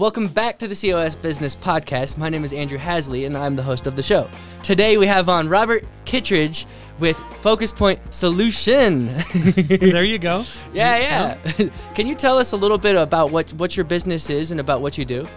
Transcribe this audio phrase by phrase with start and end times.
[0.00, 2.16] Welcome back to the COS Business Podcast.
[2.16, 4.30] My name is Andrew Hasley, and I'm the host of the show.
[4.62, 6.64] Today we have on Robert Kittredge
[6.98, 9.08] with Focus Point Solution.
[9.34, 10.42] there you go.
[10.72, 11.68] yeah, yeah.
[11.94, 14.80] Can you tell us a little bit about what what your business is and about
[14.80, 15.28] what you do?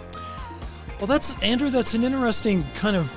[0.98, 1.70] Well, that's Andrew.
[1.70, 3.14] That's an interesting kind of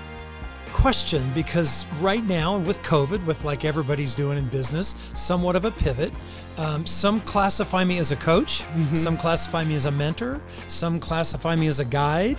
[0.76, 5.70] question because right now with COVID, with like everybody's doing in business, somewhat of a
[5.70, 6.12] pivot.
[6.58, 8.94] Um, some classify me as a coach, mm-hmm.
[8.94, 12.36] some classify me as a mentor, some classify me as a guide.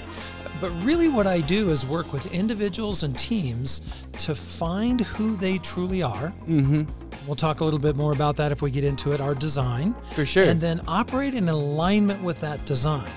[0.61, 3.81] But really, what I do is work with individuals and teams
[4.19, 6.31] to find who they truly are.
[6.47, 6.83] Mm-hmm.
[7.25, 9.95] We'll talk a little bit more about that if we get into it, our design.
[10.13, 10.43] For sure.
[10.43, 13.11] And then operate in alignment with that design.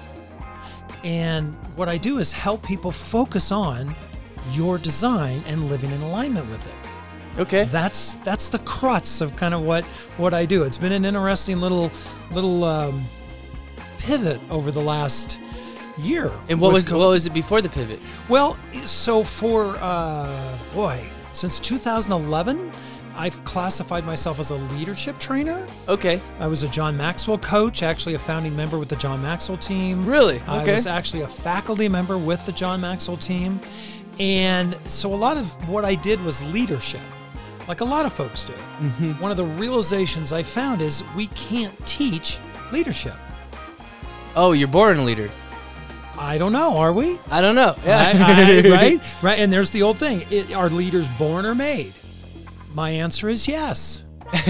[1.05, 3.95] And what I do is help people focus on
[4.53, 6.75] your design and living in alignment with it.
[7.39, 7.65] Okay.
[7.65, 9.85] That's that's the crux of kind of what
[10.17, 10.65] what I do.
[10.65, 11.91] It's been an interesting little
[12.33, 13.05] little um,
[13.99, 15.41] pivot over the last
[15.99, 16.33] year.
[16.49, 18.01] And what was co- what was it before the pivot?
[18.29, 22.73] Well, so for uh, boy, since 2011,
[23.17, 25.67] I've classified myself as a leadership trainer.
[25.89, 26.21] Okay.
[26.39, 30.07] I was a John Maxwell coach, actually a founding member with the John Maxwell team.
[30.07, 30.37] Really?
[30.37, 30.71] Okay.
[30.71, 33.61] I was actually a faculty member with the John Maxwell team.
[34.21, 37.01] And so a lot of what I did was leadership,
[37.67, 38.53] like a lot of folks do.
[38.53, 39.13] Mm-hmm.
[39.13, 42.39] One of the realizations I found is we can't teach
[42.71, 43.15] leadership.
[44.37, 45.31] Oh, you're born a leader.
[46.19, 46.77] I don't know.
[46.77, 47.19] Are we?
[47.31, 47.75] I don't know.
[47.83, 48.13] Yeah.
[48.15, 49.23] I, I, right.
[49.23, 49.39] Right.
[49.39, 51.95] And there's the old thing: it, are leaders born or made?
[52.75, 54.05] My answer is yes.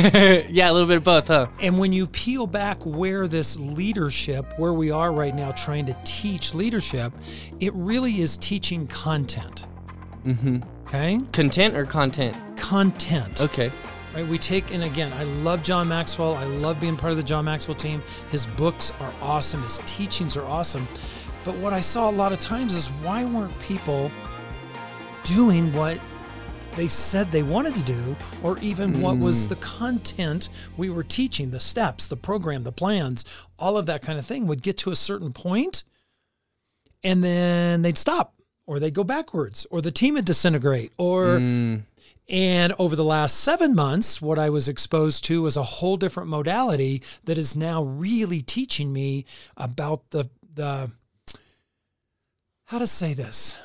[0.51, 1.47] yeah, a little bit of both, huh?
[1.61, 5.97] And when you peel back where this leadership, where we are right now trying to
[6.05, 7.13] teach leadership,
[7.61, 9.67] it really is teaching content.
[10.27, 10.59] Mm-hmm.
[10.87, 11.21] Okay?
[11.33, 12.37] Content or content?
[12.59, 13.41] Content.
[13.41, 13.73] Okay.
[14.15, 16.35] Right, we take and again, I love John Maxwell.
[16.35, 18.03] I love being part of the John Maxwell team.
[18.31, 19.63] His books are awesome.
[19.63, 20.87] His teachings are awesome.
[21.45, 24.11] But what I saw a lot of times is why weren't people
[25.25, 26.01] doing what
[26.77, 29.01] they said they wanted to do, or even mm.
[29.01, 29.51] what was hmm.
[29.51, 33.25] the content we were teaching, the steps, the program, the plans,
[33.59, 35.85] all of that kind of thing would get to a certain point
[37.03, 38.35] and then they'd stop
[38.67, 41.83] or they'd go backwards or the team would disintegrate or mm.
[42.29, 46.29] and over the last seven months what i was exposed to was a whole different
[46.29, 49.25] modality that is now really teaching me
[49.57, 50.91] about the the
[52.67, 53.57] how to say this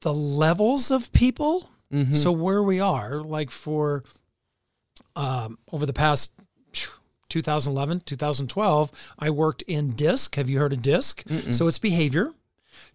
[0.00, 2.12] the levels of people Mm-hmm.
[2.12, 4.04] So where we are, like for
[5.16, 6.32] um, over the past
[7.28, 10.34] 2011, 2012, I worked in DISC.
[10.36, 11.24] Have you heard of DISC?
[11.24, 11.54] Mm-mm.
[11.54, 12.32] So it's behavior.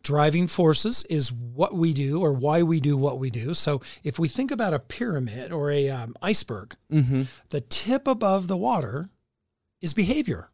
[0.03, 3.53] Driving forces is what we do or why we do what we do.
[3.53, 7.23] So if we think about a pyramid or a um, iceberg, mm-hmm.
[7.49, 9.09] the tip above the water
[9.81, 10.49] is behavior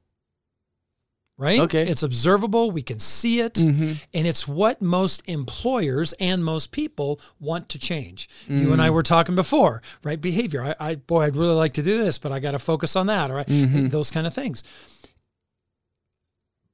[1.41, 1.59] right?
[1.62, 1.88] Okay.
[1.88, 3.94] It's observable, we can see it, mm-hmm.
[4.13, 8.29] and it's what most employers and most people want to change.
[8.47, 8.62] Mm.
[8.62, 8.94] You and I mm.
[8.94, 10.22] were talking before, right?
[10.22, 10.63] Behavior.
[10.63, 13.07] I, I boy, I'd really like to do this, but I got to focus on
[13.07, 13.47] that, right?
[13.47, 13.88] Mm-hmm.
[13.88, 14.63] Those kind of things.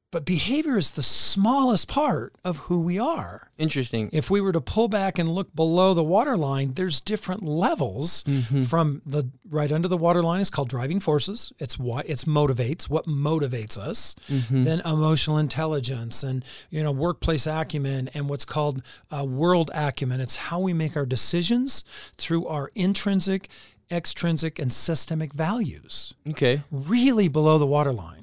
[0.09, 3.51] But behavior is the smallest part of who we are.
[3.57, 4.09] Interesting.
[4.13, 8.61] If we were to pull back and look below the waterline, there's different levels mm-hmm.
[8.61, 11.51] from the right under the waterline is called driving forces.
[11.59, 14.15] It's what it's motivates, what motivates us.
[14.29, 14.63] Mm-hmm.
[14.63, 20.21] Then emotional intelligence and you know workplace acumen and what's called uh, world acumen.
[20.21, 21.83] It's how we make our decisions
[22.15, 23.49] through our intrinsic,
[23.91, 26.13] extrinsic, and systemic values.
[26.29, 26.61] Okay.
[26.71, 28.16] Really below the waterline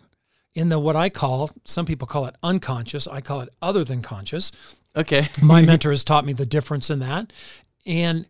[0.54, 4.02] in the what I call, some people call it unconscious, I call it other than
[4.02, 4.52] conscious.
[4.96, 5.28] Okay.
[5.42, 7.32] My mentor has taught me the difference in that.
[7.86, 8.26] And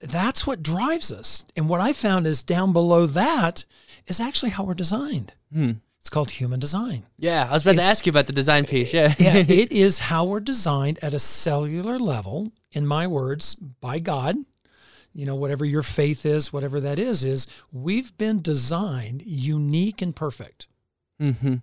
[0.00, 1.44] that's what drives us.
[1.56, 3.64] And what I found is down below that
[4.06, 5.34] is actually how we're designed.
[5.52, 5.72] Hmm.
[6.00, 7.04] It's called human design.
[7.18, 8.94] Yeah, I was about it's, to ask you about the design piece.
[8.94, 9.12] Yeah.
[9.18, 14.36] yeah, it is how we're designed at a cellular level, in my words, by God.
[15.12, 20.14] You know, whatever your faith is, whatever that is, is we've been designed unique and
[20.14, 20.68] perfect.
[21.20, 21.56] Mm-hmm.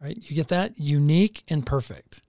[0.00, 0.18] Right?
[0.20, 0.78] You get that?
[0.78, 2.22] Unique and perfect.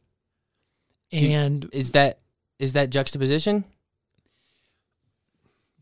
[1.11, 2.19] And you, is that
[2.57, 3.63] is that juxtaposition?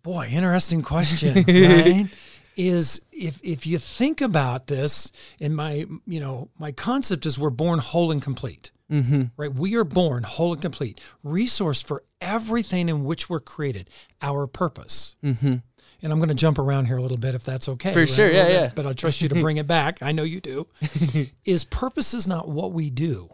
[0.04, 2.08] Boy, interesting question, right?
[2.56, 7.50] is if if you think about this, and my you know my concept is we're
[7.50, 9.24] born whole and complete, mm-hmm.
[9.36, 9.54] right?
[9.54, 13.90] We are born whole and complete, resource for everything in which we're created,
[14.22, 15.16] our purpose.
[15.24, 15.56] Mm-hmm
[16.02, 17.94] and I'm going to jump around here a little bit if that's okay.
[17.94, 18.10] For right?
[18.10, 18.72] sure, yeah, yeah.
[18.74, 20.02] But I trust you to bring it back.
[20.02, 20.68] I know you do.
[21.46, 23.34] is purpose is not what we do.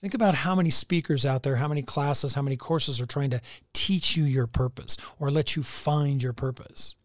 [0.00, 3.30] Think about how many speakers out there, how many classes, how many courses are trying
[3.30, 3.40] to
[3.72, 6.96] teach you your purpose or let you find your purpose.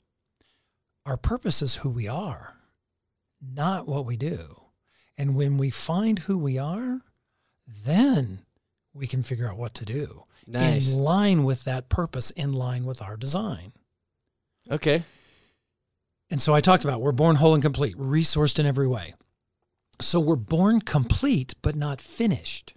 [1.06, 2.58] Our purpose is who we are,
[3.42, 4.64] not what we do.
[5.18, 7.02] And when we find who we are,
[7.86, 8.40] then
[8.94, 10.94] we can figure out what to do Nice.
[10.94, 13.72] in line with that purpose, in line with our design.
[14.72, 15.04] Okay.
[16.32, 19.16] And so I talked about we're born whole and complete, resourced in every way.
[20.02, 22.74] So we're born complete, but not finished.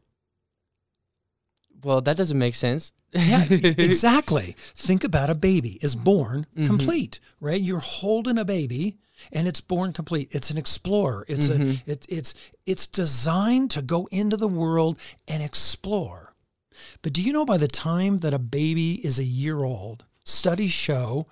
[1.85, 2.93] Well, that doesn't make sense.
[3.13, 4.57] Yeah, exactly.
[4.75, 6.67] Think about a baby is born Mhm.
[6.67, 7.61] complete, right?
[7.61, 8.97] You're holding a baby
[9.33, 10.29] and it's born complete.
[10.33, 11.25] It's an explorer.
[11.29, 11.87] It's Mhm.
[11.87, 12.35] a it, it's
[12.67, 14.99] it's designed to go into the world
[15.29, 16.35] and explore.
[17.03, 20.73] But do you know by the time that a baby is a year old, studies
[20.73, 21.27] show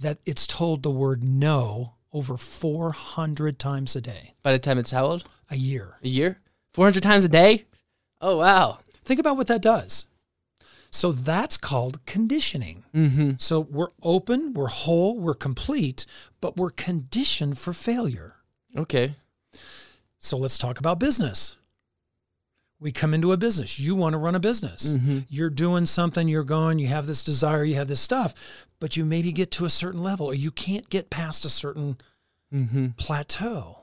[0.00, 4.34] that it's told the word no over 400 times a day.
[4.42, 5.28] By the time it's how old?
[5.50, 5.98] A year.
[6.02, 6.38] A year?
[6.74, 7.64] 400 times a day?
[8.20, 8.78] Oh, wow.
[9.04, 10.06] Think about what that does.
[10.90, 12.84] So that's called conditioning.
[12.94, 13.32] Mm-hmm.
[13.38, 16.06] So we're open, we're whole, we're complete,
[16.40, 18.36] but we're conditioned for failure.
[18.76, 19.16] Okay.
[20.18, 21.56] So let's talk about business.
[22.84, 23.78] We come into a business.
[23.80, 24.92] You want to run a business.
[24.92, 25.20] Mm-hmm.
[25.30, 28.34] You're doing something, you're going, you have this desire, you have this stuff,
[28.78, 31.96] but you maybe get to a certain level or you can't get past a certain
[32.54, 32.88] Mm-hmm.
[32.98, 33.80] plateau.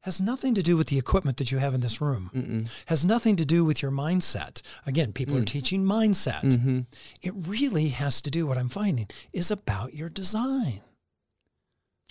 [0.00, 2.30] Has nothing to do with the equipment that you have in this room.
[2.34, 2.68] Mm-mm.
[2.86, 4.60] Has nothing to do with your mindset.
[4.84, 5.46] Again, people are Mm.
[5.46, 6.42] teaching mindset.
[6.42, 6.80] Mm-hmm.
[7.22, 10.82] It really has to do what I'm finding is about your design.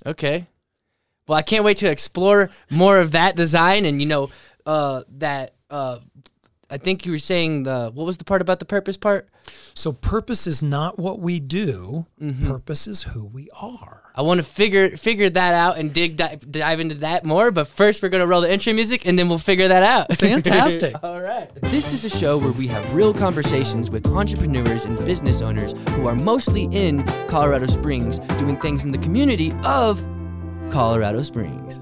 [0.06, 0.48] Okay.
[1.28, 4.30] Well, I can't wait to explore more of that design and you know
[4.66, 5.54] uh, that.
[5.70, 6.00] Uh,
[6.74, 9.30] I think you were saying the what was the part about the purpose part?
[9.75, 12.08] So purpose is not what we do.
[12.22, 12.48] Mhm.
[12.48, 14.02] Purpose is who we are.
[14.16, 17.52] I want to figure figure that out and dig dive, dive into that more.
[17.52, 20.18] But first, we're gonna roll the intro music and then we'll figure that out.
[20.18, 20.96] Fantastic.
[21.04, 21.50] All right.
[21.62, 26.08] This is a show where we have real conversations with entrepreneurs and business owners who
[26.08, 30.02] are mostly in Colorado Springs, doing things in the community of
[30.72, 31.81] Colorado Springs.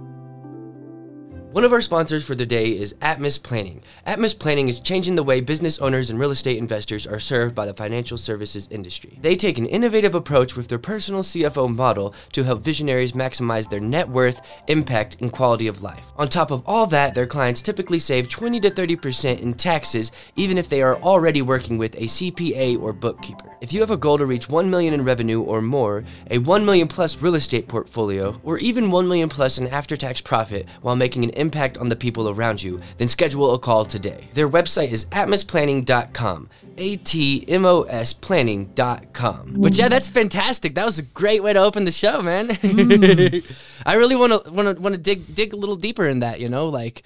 [1.52, 3.84] One of our sponsors for the day is Atmos Planning.
[4.08, 7.66] Atmos Planning is changing the way business owners and real estate investors are served by
[7.66, 9.20] the financial services industry.
[9.22, 13.82] They take an innovative approach with their personal CFO model to help visionaries maximize their
[13.82, 14.40] net worth,
[14.70, 16.14] impact, and quality of life.
[16.16, 20.58] On top of all that, their clients typically save 20 to 30% in taxes even
[20.58, 23.58] if they are already working with a CPA or bookkeeper.
[23.60, 26.64] If you have a goal to reach 1 million in revenue or more, a 1
[26.64, 31.26] million plus real estate portfolio, or even 1 million plus in after-tax profit while making
[31.26, 34.30] an impact on the people around you, then schedule a call today.
[34.34, 36.50] Their website is atmosplanning.com.
[36.78, 39.56] A T M O S planning.com.
[39.58, 40.76] But yeah, that's fantastic.
[40.76, 42.52] That was a great way to open the show, man.
[43.86, 46.40] I really want to want to want to dig dig a little deeper in that,
[46.40, 47.04] you know, like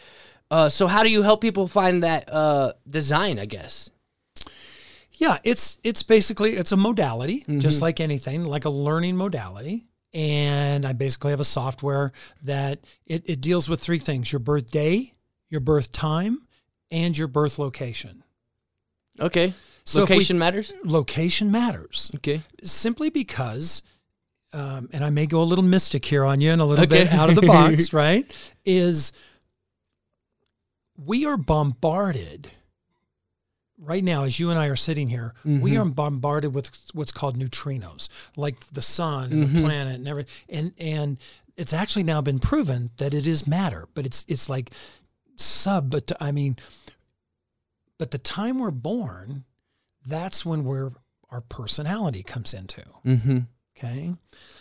[0.51, 3.89] uh, so how do you help people find that uh, design, I guess?
[5.13, 9.85] Yeah, it's it's basically it's a modality, just like anything, like a learning modality.
[10.15, 12.13] And I basically have a software
[12.43, 15.11] that it, it deals with three things: your birth day,
[15.49, 16.47] your birth time,
[16.89, 18.23] and your birth location.
[19.19, 19.53] Okay.
[19.83, 20.73] So if we- Location matters?
[20.85, 22.41] Location matters Okay.
[22.63, 23.83] simply because,
[24.53, 27.03] um, and I may go a little mystic here on you and a little Okay.
[27.03, 28.33] bit out of the box, right?
[28.63, 29.11] Is
[30.97, 32.49] we are bombarded
[33.77, 35.81] right now, as you and I are sitting here, we Mhm.
[35.81, 39.61] are bombarded with what's called neutrinos, like the sun and the Mhm.
[39.63, 40.33] planet and everything.
[40.49, 41.17] And and
[41.57, 44.71] it's actually now been proven that it is matter, but it's it's like
[45.35, 45.89] sub.
[45.89, 46.57] But I mean,
[47.97, 49.45] but the time we're born,
[50.05, 50.91] that's when we're
[51.29, 52.83] our personality comes into.
[53.05, 53.39] Mm-hmm.
[53.77, 54.15] Okay.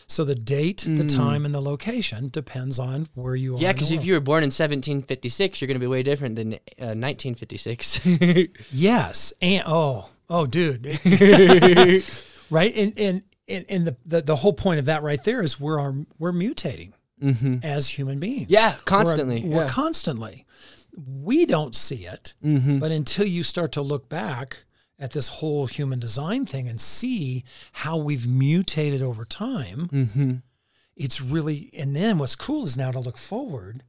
[0.06, 1.14] So the date, the Mm.
[1.16, 3.58] time, and the location depends on where you are.
[3.58, 6.54] Yeah, because if you were born in 1756, you're going to be way different than
[6.54, 8.00] uh, 1956.
[8.73, 9.32] Yes.
[9.40, 10.87] And oh, oh dude.
[12.50, 12.75] right?
[12.76, 15.78] And and and, and the, the the whole point of that right there is we're
[15.78, 16.92] our, we're mutating
[17.23, 17.56] mm-hmm.
[17.62, 18.46] as human beings.
[18.49, 19.42] Yeah, We're- constantly.
[19.44, 20.46] We're, constantly.
[20.96, 22.78] We don't see it, mm-hmm.
[22.78, 24.64] but until you start to look back
[24.98, 30.32] at this whole human design thing and see how we've mutated over time, Mm-hmm.
[30.96, 33.82] it's really and then what's cool is now to look forward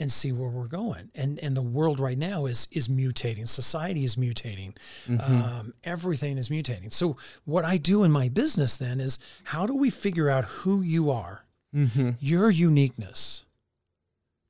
[0.00, 4.04] and see where we're going and and the world right now is is mutating society
[4.04, 4.74] is mutating
[5.06, 5.42] Mm-hmm.
[5.42, 9.76] um, everything is mutating so what i do in my business then is how do
[9.76, 12.10] we figure out who you are Mm-hmm.
[12.20, 13.44] your uniqueness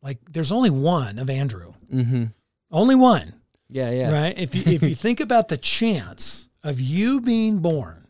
[0.02, 2.24] like there's only one of andrew Mm-hmm.
[2.70, 3.32] only one
[3.70, 4.10] Yeah, yeah.
[4.12, 8.06] right if you if you think about the chance of you being born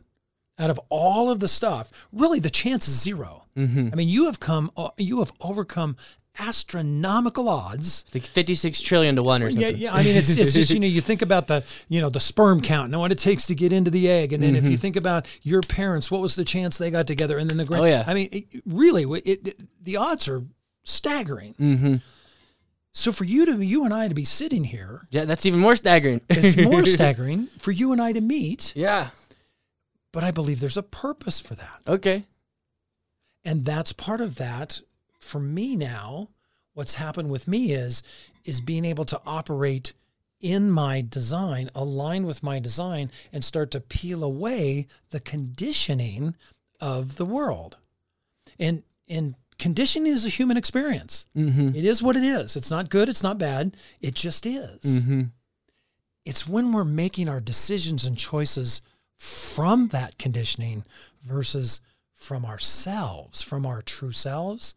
[0.59, 3.89] out of all of the stuff really the chance is zero Mm-hmm.
[3.93, 5.97] I mean, you have come, you have overcome
[6.39, 8.05] astronomical odds.
[8.07, 9.77] It's like 56 trillion to one or Yeah, something.
[9.83, 9.95] yeah.
[9.95, 12.61] I mean, it's, it's just you know, you think about the you know the sperm
[12.61, 14.97] count and what it takes to get into the egg, and then if you think
[14.97, 17.83] about your parents, what was the chance they got together, and then the grand.
[17.83, 18.05] Oh, yeah.
[18.07, 20.45] I mean, it, really, it, it, the odds are
[20.85, 21.55] staggering.
[21.59, 21.95] Mm-hmm.
[22.93, 25.77] So for you to you and I to be sitting here, Yeah, that's even more
[25.77, 26.21] staggering.
[26.29, 29.11] it's more staggering for you and I to meet, Yeah.
[30.13, 31.81] but I believe there's a purpose for that.
[31.87, 32.27] Okay.
[33.45, 34.81] And that's part of that
[35.21, 36.29] for me now.
[36.75, 38.03] What's happened with me is
[38.45, 39.95] is being able to operate
[40.41, 46.37] in my design, align with my design, and start to peel away the conditioning
[46.81, 47.77] of the world.
[48.59, 51.27] And and conditioning is a human experience.
[51.37, 51.69] Mm-hmm.
[51.75, 52.57] It is what it is.
[52.57, 53.77] It's not good, it's not bad.
[54.01, 55.03] It just is.
[55.03, 55.23] Mm-hmm.
[56.25, 58.83] It's when we're making our decisions and choices
[59.17, 60.85] from that conditioning
[61.23, 61.81] versus
[62.13, 64.75] from ourselves, from our true selves.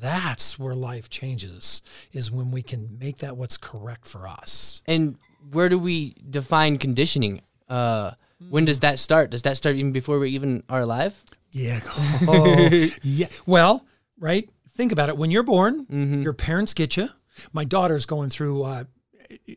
[0.00, 4.82] That's where life changes, is when we can make that what's correct for us.
[4.86, 5.16] And
[5.52, 7.42] where do we define conditioning?
[7.68, 8.12] Uh,
[8.48, 9.30] when does that start?
[9.30, 11.22] Does that start even before we even are alive?
[11.52, 11.80] Yeah.
[12.28, 13.28] Oh, yeah.
[13.46, 13.84] Well,
[14.24, 14.48] right?
[14.76, 15.16] Think about it.
[15.16, 16.22] When you're born, Mm-hmm.
[16.22, 17.08] your parents get you.
[17.52, 18.84] My daughter's going through, uh,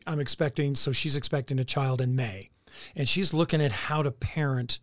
[0.06, 2.50] I'm expecting, so she's expecting a child in May.
[2.94, 4.78] And she's looking at how to parent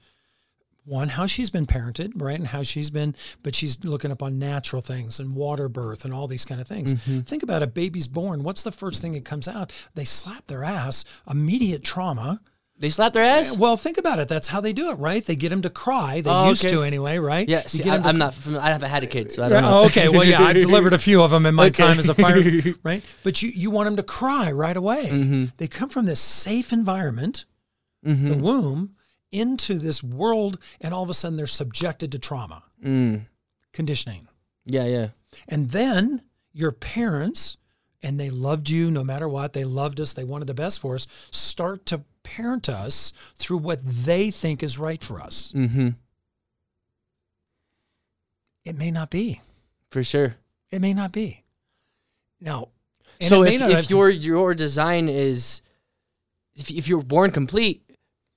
[0.86, 2.38] one, how she's been parented, right?
[2.38, 6.14] And how she's been, but she's looking up on natural things and water birth and
[6.14, 6.94] all these kind of things.
[7.24, 8.44] Think about a baby's born.
[8.44, 9.72] What's the first thing that comes out?
[9.96, 12.40] They slap their ass, immediate trauma.
[12.78, 13.58] They slap their ass?
[13.58, 14.28] Well, think about it.
[14.28, 15.24] That's how they do it, right?
[15.26, 16.20] They get them to cry.
[16.20, 16.76] They Oh, used okay.
[16.76, 17.48] to anyway, right?
[17.48, 18.34] Yeah, see, I, I'm not.
[18.34, 18.66] Familiar.
[18.66, 19.80] I haven't had a kid, so I don't know.
[19.82, 20.10] oh, okay.
[20.10, 21.84] Well, yeah, I've delivered a few of them in my Okay.
[21.84, 22.42] time as a fire,
[22.84, 23.02] right?
[23.24, 25.08] But you, you want them to cry right away.
[25.10, 25.54] Mhm.
[25.56, 27.46] They come from this safe environment,
[28.06, 28.28] Mhm.
[28.28, 28.96] the womb,
[29.32, 33.26] into this world, and all of a sudden they're subjected to trauma, Mm.
[33.72, 34.28] conditioning.
[34.66, 35.08] Yeah, yeah.
[35.48, 37.56] And then your parents,
[38.04, 40.96] and they loved you no matter what, they loved us, they wanted the best for
[40.96, 45.54] us, start to parent us through what they think is right for us.
[45.56, 45.90] Mm-hmm.
[48.66, 49.40] It may not be.
[49.92, 50.36] For sure.
[50.72, 51.44] It may not be.
[52.42, 52.70] Now,
[53.22, 55.62] so if, not if have- your your design is
[56.56, 57.90] if, if you're born complete,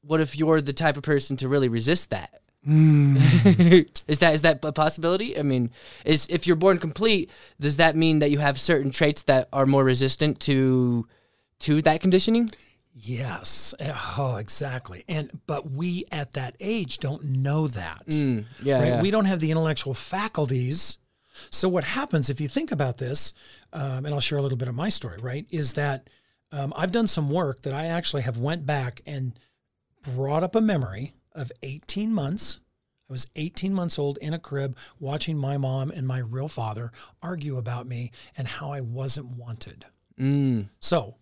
[0.02, 2.40] what if you're the type of person to really resist that?
[2.66, 3.88] Mm.
[4.06, 5.38] is that is that a possibility?
[5.38, 5.70] I mean,
[6.04, 9.66] is if you're born complete, does that mean that you have certain traits that are
[9.66, 11.06] more resistant to
[11.60, 12.50] to that conditioning?
[13.00, 13.74] Yes.
[14.18, 15.04] Oh, exactly.
[15.08, 18.06] And but we at that age don't know that.
[18.08, 18.86] Mm, yeah, right?
[18.88, 19.02] yeah.
[19.02, 20.98] We don't have the intellectual faculties.
[21.50, 23.32] So what happens if you think about this,
[23.72, 25.46] um, and I'll share a little bit of my story, right?
[25.50, 26.10] Is that
[26.50, 29.38] um, I've done some work that I actually have went back and
[30.02, 32.58] brought up a memory of 18 months.
[33.08, 36.90] I was 18 months old in a crib watching my mom and my real father
[37.22, 39.84] argue about me and how I wasn't wanted.
[40.18, 41.16] mm, So,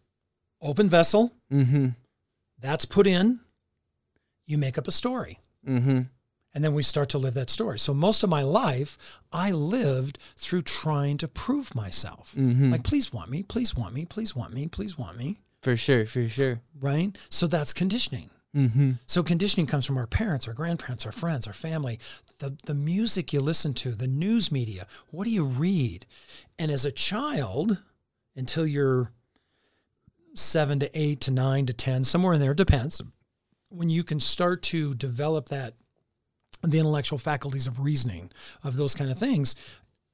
[0.66, 1.88] open vessel, mm-hmm.
[2.58, 3.40] that's put in,
[4.44, 5.38] you make up a story.
[5.66, 6.02] Mm-hmm.
[6.54, 7.78] And then we start to live that story.
[7.78, 12.34] So most of my life, I lived through trying to prove myself.
[12.36, 12.72] Mm-hmm.
[12.72, 15.36] Like, please want me, please want me, please want me, please want me.
[15.60, 16.60] for sure, for sure.
[16.80, 17.18] Right?
[17.28, 18.30] So that's conditioning.
[18.56, 18.92] Mm-hmm.
[19.06, 21.98] So conditioning comes from our parents, our grandparents, our friends, our family,
[22.38, 24.86] the, the music you listen to, the news media.
[25.10, 26.06] What do you read?
[26.58, 27.82] And as a child,
[28.34, 29.10] until you're
[30.38, 33.02] seven to eight to nine to 10, somewhere in there, it depends.
[33.68, 35.74] When you can start to develop that,
[36.62, 38.30] the intellectual faculties of reasoning,
[38.64, 39.54] of those kind of things,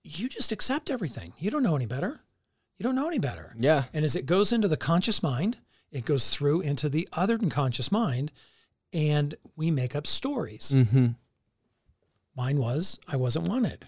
[0.03, 1.33] you just accept everything.
[1.39, 2.21] You don't know any better.
[2.79, 3.55] You don't know any better.
[3.59, 3.85] Yeah.
[3.93, 5.59] And as it goes into the conscious mind,
[5.91, 8.33] it goes through into the other unconscious mind,
[8.93, 10.73] and we make up stories.
[10.75, 11.09] Mm-hmm.
[12.35, 13.87] Mine was I wasn't wanted.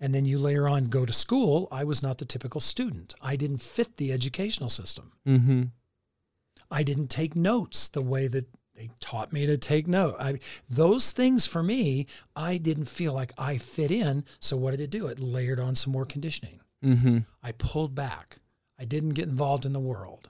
[0.00, 3.14] And then you layer on go to school, I was not the typical student.
[3.22, 5.12] I didn't fit the educational system.
[5.26, 5.62] Mm-hmm.
[6.70, 10.16] I didn't take notes the way that they taught me to take note.
[10.20, 10.38] I,
[10.68, 14.24] those things for me, I didn't feel like I fit in.
[14.38, 15.06] So what did it do?
[15.06, 16.60] It layered on some more conditioning.
[16.84, 17.18] Mm-hmm.
[17.42, 18.38] I pulled back.
[18.78, 20.28] I didn't get involved in the world.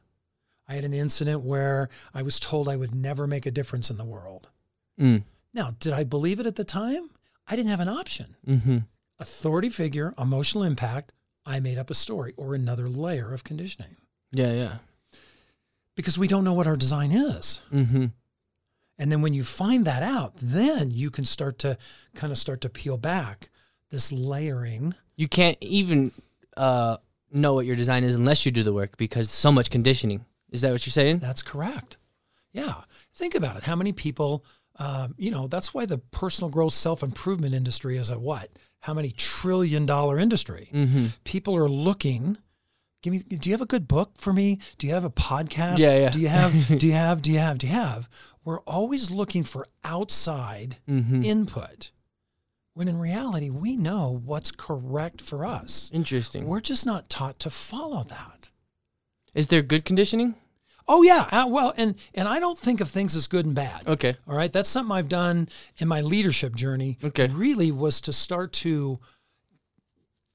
[0.68, 3.98] I had an incident where I was told I would never make a difference in
[3.98, 4.48] the world.
[5.00, 5.24] Mm.
[5.52, 7.10] Now, did I believe it at the time?
[7.46, 8.36] I didn't have an option.
[8.46, 8.78] Mm-hmm.
[9.18, 11.12] Authority figure, emotional impact,
[11.44, 13.96] I made up a story or another layer of conditioning
[14.32, 14.76] Yeah, yeah.
[15.94, 17.60] because we don't know what our design is.
[17.72, 18.06] Mm-hmm.
[18.98, 21.78] And then when you find that out, then you can start to
[22.14, 23.50] kind of start to peel back
[23.90, 24.94] this layering.
[25.16, 26.12] You can't even
[26.56, 26.96] uh,
[27.30, 30.24] know what your design is unless you do the work because so much conditioning.
[30.50, 31.18] Is that what you're saying?
[31.18, 31.98] That's correct.
[32.52, 32.82] Yeah.
[33.14, 33.64] Think about it.
[33.64, 34.44] How many people,
[34.78, 38.50] um, you know, that's why the personal growth self improvement industry is a what?
[38.80, 40.70] How many trillion dollar industry?
[40.72, 41.06] Mm-hmm.
[41.24, 42.38] People are looking.
[43.02, 43.18] Give me.
[43.20, 44.58] Do you have a good book for me?
[44.78, 45.78] Do you have a podcast?
[45.78, 46.10] Yeah, yeah.
[46.10, 46.52] Do you have?
[46.78, 47.22] do you have?
[47.22, 47.58] Do you have?
[47.58, 48.08] Do you have?
[48.44, 51.22] We're always looking for outside Mm-hmm.
[51.22, 51.90] input.
[52.74, 55.90] when in reality, we know what's correct for us.
[55.94, 56.46] Interesting.
[56.46, 58.50] We're just not taught to follow that.
[59.34, 60.34] Is there good conditioning?
[60.88, 63.88] Oh yeah, uh, well, and and I don't think of things as good and bad.
[63.88, 64.14] Okay.
[64.28, 66.96] All right, that's something I've done in my leadership journey.
[67.02, 67.26] Okay.
[67.28, 69.00] really was to start to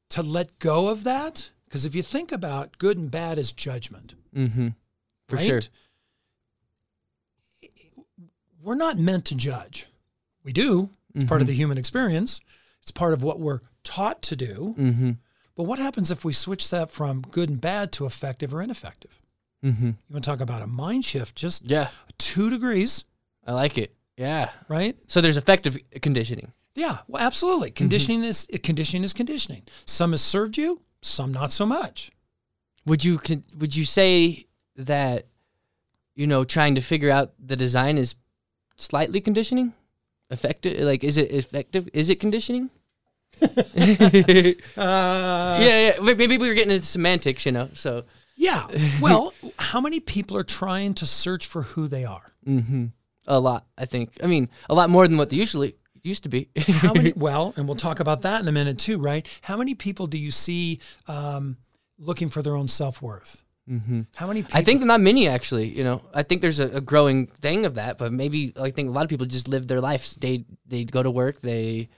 [0.09, 4.15] to let go of that because if you think about good and bad as judgment,
[4.35, 4.69] Mm-hmm.
[5.29, 5.45] For right?
[5.45, 5.61] sure.
[8.61, 9.87] We're not meant to judge.
[10.43, 10.89] We do.
[11.15, 12.41] It's part of the human experience.
[12.81, 14.75] It's part of what we're taught to do.
[14.77, 15.11] Mm-hmm.
[15.55, 19.20] But what happens if we switch that from good and bad to effective or ineffective?
[19.63, 19.87] Mm-hmm.
[19.87, 21.89] You want to talk about a mind shift, just Yeah.
[22.17, 23.03] two degrees,
[23.45, 23.93] I like it.
[24.17, 24.49] Yeah.
[24.67, 24.95] right?
[25.07, 26.51] So there's effective conditioning.
[26.75, 27.71] Yeah, well, absolutely.
[27.71, 29.63] Conditioning is conditioning is conditioning.
[29.85, 32.11] Some has served you, some not so much.
[32.85, 33.19] Would you
[33.57, 34.45] would you say
[34.77, 35.25] that
[36.15, 38.15] you know trying to figure out the design is
[38.77, 39.73] slightly conditioning?
[40.29, 40.79] Effective?
[40.79, 41.89] Like is it effective?
[41.93, 42.69] Is it conditioning?
[43.41, 43.47] yeah,
[44.77, 45.97] Uh, yeah.
[46.01, 47.69] Maybe we were getting into semantics, you know.
[47.73, 48.05] So
[48.41, 48.67] yeah.
[49.01, 52.31] Well, how many people are trying to search for who they are?
[52.43, 52.87] hmm
[53.27, 54.17] a lot, I think.
[54.23, 56.49] I mean, a lot more than what they usually used to be.
[56.57, 57.13] How many?
[57.15, 59.27] well, and we'll talk about that in a minute too, right?
[59.41, 61.57] How many people do you see um,
[61.97, 63.43] looking for their own self worth?
[63.69, 64.01] mm-hmm.
[64.15, 64.41] How many?
[64.43, 65.67] People, I think not many actually.
[65.67, 68.89] You know, I think there's a, a growing thing of that, but maybe I think
[68.89, 70.15] a lot of people just live their lives.
[70.15, 71.41] They they go to work.
[71.41, 71.89] They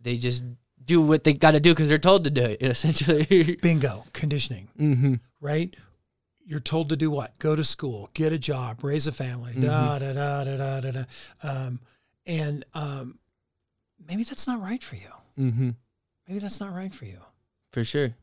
[0.00, 0.44] they just
[0.84, 2.58] do what they got to do because they're told to do it.
[2.62, 3.58] Essentially.
[3.62, 5.14] bingo conditioning, mm-hmm.
[5.40, 5.74] right?
[6.46, 7.38] You're told to do what?
[7.38, 10.90] Go to school, get a job, raise a family, da da da da da da
[10.92, 11.04] da.
[11.42, 11.80] Um,
[12.24, 13.18] and um,
[14.06, 15.10] maybe that's not right for you.
[15.38, 15.70] Mm-hmm.
[16.28, 17.18] Maybe that's not right for you.
[17.72, 18.14] For sure.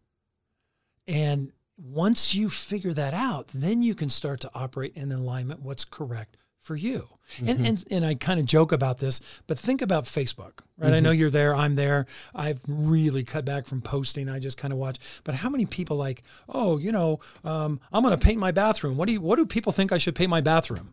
[1.05, 5.85] And once you figure that out, then you can start to operate in alignment what's
[5.85, 7.07] correct for you.
[7.39, 7.65] And, mm-hmm.
[7.65, 10.93] and and I kind of joke about this, but think about Facebook, right?
[10.93, 11.19] I know mm-hmm.
[11.19, 12.05] you're there, I'm there.
[12.33, 14.29] I've really cut back from posting.
[14.29, 14.97] I just kind of watch.
[15.23, 18.97] But how many people like, oh, you know, um, I'm going to paint my bathroom.
[18.97, 19.21] What do you?
[19.21, 20.91] What do people think I should paint my bathroom?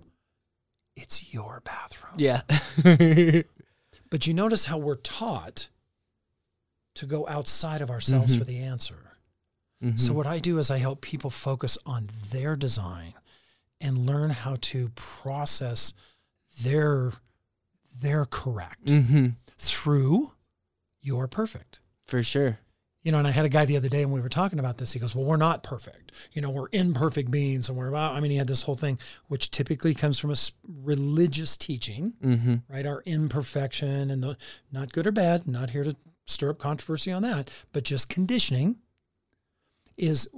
[0.96, 2.14] It's your bathroom.
[2.16, 2.42] Yeah.
[4.10, 5.68] But you notice how we're taught
[6.96, 8.40] to go outside of ourselves mm-hmm.
[8.40, 8.96] for the answer.
[9.94, 13.14] So what I do is I help people focus on their design
[13.80, 15.94] and learn how to process
[16.62, 17.12] their
[18.00, 19.28] their correct mm-hmm.
[19.58, 20.32] through
[21.02, 21.80] you're perfect.
[22.06, 22.58] For sure.
[23.02, 24.76] You know, and I had a guy the other day when we were talking about
[24.76, 24.92] this.
[24.92, 26.12] He goes, Well, we're not perfect.
[26.32, 28.98] You know, we're imperfect beings and we're about, I mean, he had this whole thing,
[29.28, 30.36] which typically comes from a
[30.82, 32.56] religious teaching, Mm-hmm.
[32.68, 32.86] right?
[32.86, 34.36] Our imperfection and the
[34.70, 38.76] not good or bad, not here to stir up controversy on that, but just conditioning
[39.96, 40.28] is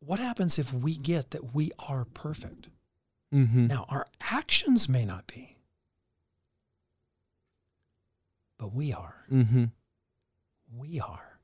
[0.00, 2.68] what happens if we get that we are perfect?
[3.32, 3.66] Mm-hmm.
[3.66, 5.58] Now, our actions may not be,
[8.58, 9.24] but we are.
[9.30, 9.64] Mm-hmm.
[10.76, 11.38] We are.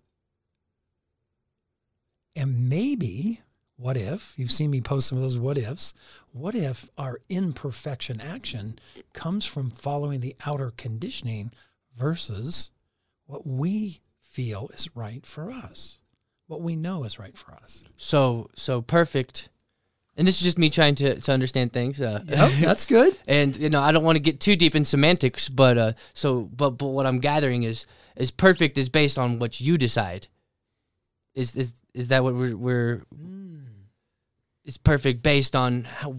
[2.37, 3.41] And maybe,
[3.77, 5.95] what if, you've seen me post some of those what ifs,
[6.33, 8.79] what if our imperfection action
[9.13, 11.53] comes from following the outer conditioning
[11.97, 12.71] versus
[13.27, 15.99] what we feel is right for us,
[16.47, 17.85] what we know is right for us?
[17.97, 19.49] So so perfect.
[20.17, 22.01] And this is just me trying to, to understand things.
[22.01, 23.17] Uh, Yep, that's good.
[23.27, 26.43] and you know I don't want to get too deep in semantics, but uh, so
[26.43, 30.29] but but what I'm gathering is is perfect is based on what you decide.
[31.35, 33.03] Is is is that what we're we're
[34.65, 36.15] is perfect based on how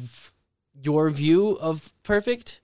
[0.84, 2.62] your view of perfect?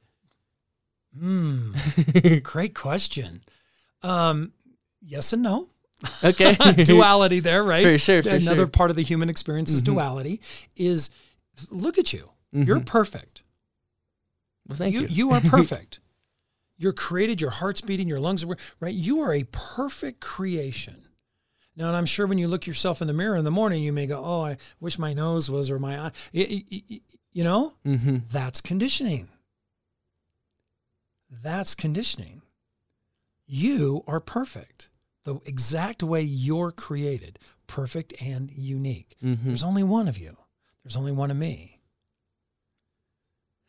[1.18, 1.74] Hmm.
[2.44, 3.42] Great question.
[4.04, 4.52] Um,
[5.02, 5.68] yes and no.
[6.24, 7.84] Okay, duality there, right?
[7.84, 8.66] For sure, for Another sure.
[8.66, 8.72] Mm-hmm.
[8.72, 10.42] part of the human experience is duality.
[10.76, 11.10] Is
[11.70, 12.32] look at you.
[12.52, 13.44] You're perfect.
[14.68, 15.02] Well, thank you.
[15.10, 16.00] you are perfect.
[16.78, 17.40] You're created.
[17.42, 18.08] Your heart's beating.
[18.08, 18.94] Your lungs are working, right.
[18.94, 21.06] You are a perfect creation.
[21.76, 23.94] Now, and I'm sure when you look yourself in the mirror in the morning, you
[23.94, 28.18] may go, "Oh, I wish my nose was or my eye." You know, Mm-hmm.
[28.32, 29.30] that's conditioning.
[31.44, 32.42] That's conditioning.
[33.46, 34.90] You are perfect,
[35.24, 39.16] the exact way you're created, perfect and unique.
[39.24, 39.48] Mm-hmm.
[39.48, 40.36] There's only one of you.
[40.84, 41.80] There's only one of me.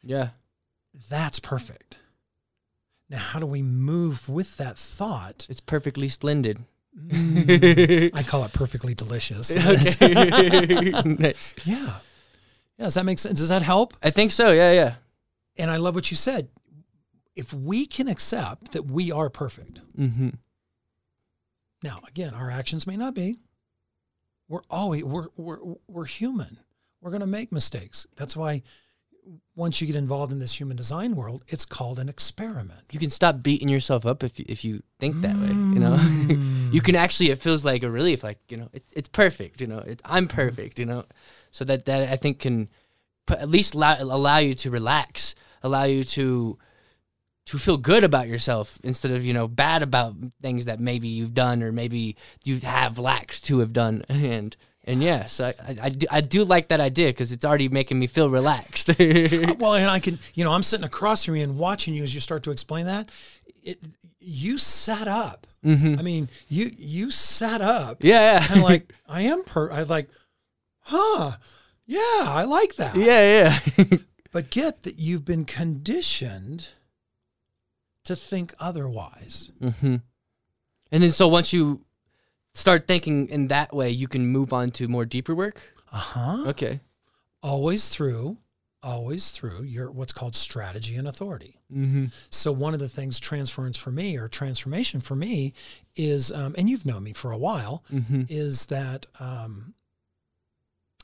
[0.03, 0.31] Yeah.
[1.11, 1.99] That's perfect.
[3.09, 5.47] Now, how do we move with that thought?
[5.51, 6.59] It's perfectly splendid.
[7.13, 9.55] I call it perfectly delicious.
[9.55, 10.01] nice.
[11.67, 11.95] yeah.
[12.79, 12.87] Yeah.
[12.87, 13.39] Does that make sense?
[13.39, 13.95] Does that help?
[14.03, 14.51] I think so.
[14.53, 14.95] Yeah, yeah.
[15.57, 16.49] And I love what you said.
[17.37, 20.31] If we can accept that we are perfect, Mm-hmm.
[21.83, 23.39] Now again, our actions may not be.
[24.49, 26.59] We're always we're we're we're human.
[27.01, 28.07] We're going to make mistakes.
[28.17, 28.63] That's why
[29.55, 32.81] once you get involved in this human design world, it's called an experiment.
[32.91, 35.49] You can stop beating yourself up if you, if you think that way.
[35.49, 35.93] You know,
[36.73, 36.85] you mm.
[36.85, 37.31] can actually.
[37.31, 38.23] It feels like a relief.
[38.23, 39.61] Like you know, it, it's perfect.
[39.61, 40.79] You know, it, I'm perfect.
[40.79, 41.05] You know,
[41.51, 42.69] so that that I think can
[43.27, 46.59] put, at least allow, allow you to relax, allow you to
[47.47, 51.35] to feel good about yourself instead of you know bad about things that maybe you've
[51.35, 54.05] done or maybe you have lacked to have done.
[54.09, 57.69] And and yes I, I, I, do, I do like that idea because it's already
[57.69, 58.89] making me feel relaxed.
[58.99, 62.13] Well and i can you know i'm sitting across from you and watching you as
[62.15, 63.11] you start to explain that.
[63.63, 63.79] It,
[64.21, 65.47] you sat up.
[65.65, 65.99] Mhm.
[65.99, 68.03] i mean you you sat up.
[68.03, 68.53] Yeah yeah.
[68.53, 70.09] And like i am per i like
[70.81, 71.33] huh
[71.87, 72.97] yeah i like that.
[72.97, 73.99] Yeah yeah.
[74.33, 76.71] But get that you've been conditioned
[78.05, 79.97] to think otherwise hmm
[80.91, 81.85] And then so once you
[82.55, 85.63] start thinking in that way, you can move on to more deeper work.
[85.93, 86.81] uh-huh Okay.
[87.43, 88.37] always through
[88.85, 92.07] always through your what's called strategy and authority Mm-hmm.
[92.31, 95.55] so one of the things transference for me or transformation for me
[95.97, 98.23] is um, and you've known me for a while Mm-hmm.
[98.29, 99.75] is that um,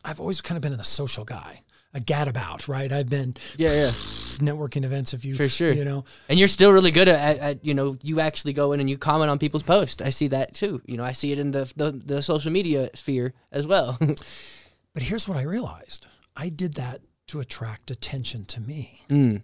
[0.05, 1.63] i've always kind of been a social guy
[1.95, 3.87] a gadabout right i've been Yeah, yeah,
[4.39, 5.73] networking events if you for sure.
[5.73, 8.79] you know And you're still really good at, at, you know, you actually go in
[8.81, 10.01] and you comment on people's posts.
[10.03, 10.81] I see that too.
[10.87, 13.99] You know, I see it in the the, the social media sphere as well.
[14.95, 19.43] but here's what i realized i did that to attract attention to me mm.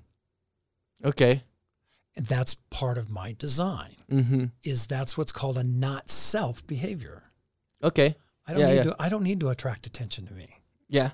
[1.04, 1.42] Okay.
[2.16, 4.44] and that's part of my design Mm-hmm.
[4.62, 7.22] is that's what's called a not self behavior
[7.82, 8.14] Okay.
[8.46, 8.82] i don't Yeah, need yeah.
[8.84, 11.10] to i don't need to attract attention to me Yeah.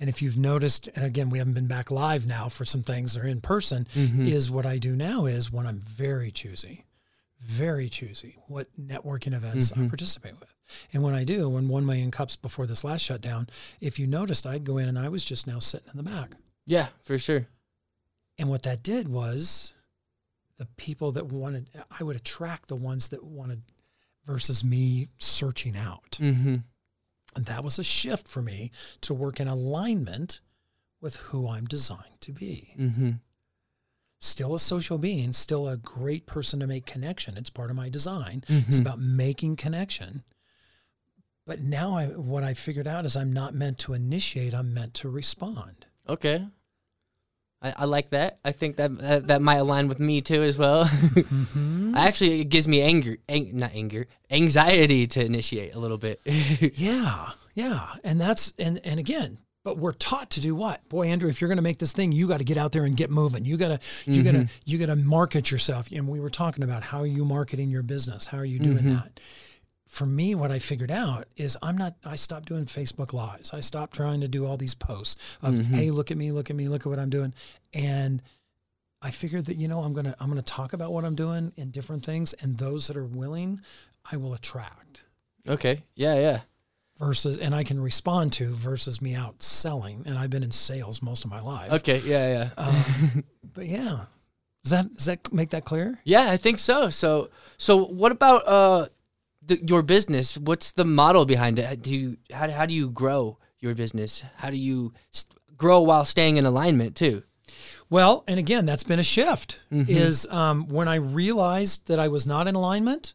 [0.00, 3.16] And if you've noticed, and again, we haven't been back live now for some things
[3.18, 4.26] are in person, Mhm.
[4.26, 6.86] is what I do now is when I'm very choosy,
[7.38, 9.88] very choosy what networking events I Mhm.
[9.88, 10.54] participate with.
[10.92, 13.48] And when I do, when one million cups before this last shutdown,
[13.80, 16.34] if you noticed, I'd go in and I was just now sitting in the back.
[16.66, 17.46] Yeah, for sure.
[18.38, 19.74] And what that did was
[20.56, 23.62] the people that wanted, I would attract the ones that wanted
[24.24, 26.12] versus me searching out.
[26.20, 26.56] Mm-hmm.
[27.36, 28.70] And that was a shift for me
[29.02, 30.40] to work in alignment
[31.00, 32.74] with who I'm designed to be.
[32.78, 33.10] Mm-hmm.
[34.18, 37.36] Still a social being, still a great person to make connection.
[37.36, 38.42] It's part of my design.
[38.46, 38.68] Mm-hmm.
[38.68, 40.24] It's about making connection.
[41.46, 44.94] But now I what I figured out is I'm not meant to initiate, I'm meant
[44.94, 45.86] to respond.
[46.08, 46.46] Okay.
[47.62, 48.38] I, I like that.
[48.44, 50.84] I think that, that that might align with me too as well.
[50.86, 51.94] Mm-hmm.
[51.96, 56.20] Actually, it gives me anger, ang- not anger, anxiety to initiate a little bit.
[56.26, 57.86] Yeah, yeah.
[58.04, 60.88] And that's and and again, but we're taught to do what?
[60.88, 62.84] Boy, Andrew, if you're going to make this thing, you got to get out there
[62.84, 63.44] and get moving.
[63.44, 65.90] You got to you got to you got to market yourself.
[65.92, 68.26] And we were talking about how are you marketing your business?
[68.26, 69.02] How are you doing Mhm.
[69.02, 69.20] that?
[69.90, 71.96] For me, what I figured out is I'm not.
[72.04, 73.52] I stopped doing Facebook lives.
[73.52, 75.66] I stopped trying to do all these posts of Mhm.
[75.74, 77.34] hey, look at me, look at me, look at what I'm doing,
[77.74, 78.22] and
[79.02, 81.72] I figured that you know I'm gonna I'm gonna talk about what I'm doing in
[81.72, 83.60] different things, and those that are willing,
[84.10, 85.02] I will attract
[85.48, 85.82] okay.
[85.96, 86.40] Yeah, yeah.
[86.96, 90.04] versus and I can respond to versus me out selling.
[90.06, 91.72] And I've been in sales most of my life.
[91.72, 92.00] Okay.
[92.04, 92.50] Yeah, yeah.
[92.56, 93.24] Um,
[93.54, 94.04] but yeah,
[94.62, 95.98] does that does that make that clear?
[96.04, 96.90] Yeah, I think so.
[96.90, 98.86] So, so what about uh,
[99.50, 100.38] the, your business?
[100.38, 101.82] What's the model behind it?
[101.82, 104.24] Do you how how do you grow your business?
[104.36, 107.22] How do you st- grow while staying in alignment too?
[107.90, 109.60] Well, and again, that's been a shift.
[109.72, 109.88] Mhm.
[109.88, 113.14] Is um, when I realized that I was not in alignment,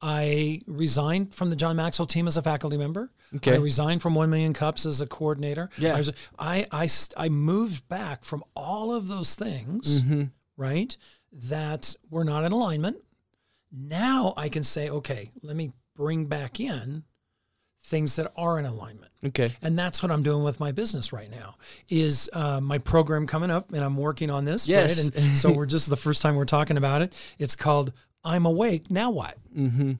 [0.00, 3.10] I resigned from the John Maxwell team as a faculty member.
[3.36, 3.54] Okay.
[3.54, 5.68] I resigned from One Million Cups as a coordinator.
[5.78, 5.94] Yeah.
[5.94, 10.02] I, was, I, I, I moved back from all of those things.
[10.02, 10.24] Mm-hmm.
[10.56, 10.96] right?
[11.50, 12.98] That were not in alignment.
[13.76, 17.04] Now I can say, okay, let me bring back in
[17.82, 19.12] things that are in alignment.
[19.24, 19.52] Okay.
[19.62, 21.56] And that's what I'm doing with my business right now.
[21.88, 24.68] Is uh, my program coming up, and I'm working on this.
[24.68, 25.04] Yes.
[25.04, 25.16] Right?
[25.24, 27.16] And so we're just the first time we're talking about it.
[27.38, 29.36] It's called "I'm Awake." Now what?
[29.56, 29.92] Mm-hmm.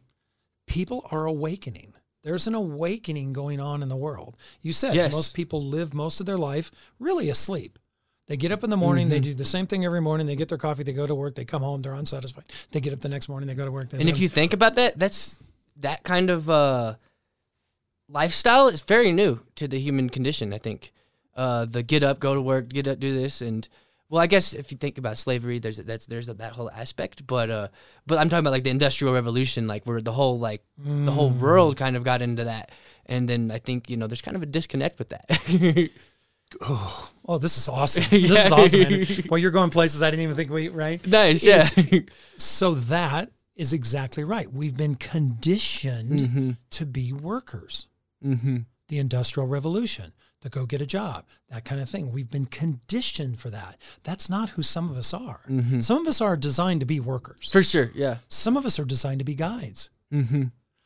[0.66, 1.92] People are awakening.
[2.22, 4.37] There's an awakening going on in the world.
[4.62, 5.12] You said Yes.
[5.12, 7.78] most people live most of their life really asleep.
[8.26, 9.10] They get up in the morning, Mm-hmm.
[9.10, 10.26] they do the same thing every morning.
[10.26, 12.44] They get their coffee, they go to work, they come home, they're unsatisfied.
[12.70, 13.92] They get up the next morning, they go to work.
[13.92, 15.42] And if you think about that, that's
[15.80, 16.94] that kind of uh,
[18.08, 20.52] lifestyle is very new to the human condition.
[20.52, 20.92] I think
[21.37, 23.68] uh, the get up, go to work, get up, do this, and
[24.08, 27.26] well, I guess if you think about slavery, there's that's there's that whole aspect.
[27.26, 27.68] But uh,
[28.06, 31.32] but I'm talking about like the industrial revolution, like where the whole like the whole
[31.32, 31.40] Mm.
[31.40, 32.70] world kind of got into that,
[33.06, 35.90] and then I think you know there's kind of a disconnect with that.
[36.62, 38.04] oh, oh, this is awesome.
[38.10, 38.28] Yeah.
[38.28, 38.80] This is awesome.
[38.80, 39.06] Man.
[39.28, 41.04] Well, you're going places I didn't even think we right.
[41.06, 41.68] nice, yeah.
[42.36, 44.52] So that is exactly right.
[44.52, 46.50] We've been conditioned mm-hmm.
[46.70, 47.86] to be workers.
[48.24, 48.58] Mm-hmm.
[48.88, 50.12] The industrial revolution,
[50.42, 52.12] to go get a job, that kind of thing.
[52.12, 53.78] We've been conditioned for that.
[54.02, 55.40] That's not who some of us are.
[55.80, 57.50] Some of us are designed to be workers.
[57.50, 57.90] For sure.
[57.94, 58.18] Yeah.
[58.28, 59.88] Some of us are designed to be guides.
[60.12, 60.44] Mm-hmm.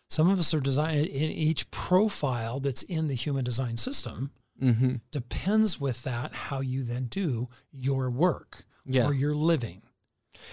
[0.08, 4.30] Some of us are designed in each profile that's in the human design system
[4.62, 4.94] Mm-hmm.
[5.12, 9.06] depends with that how you then do your work Yeah.
[9.06, 9.82] or your living.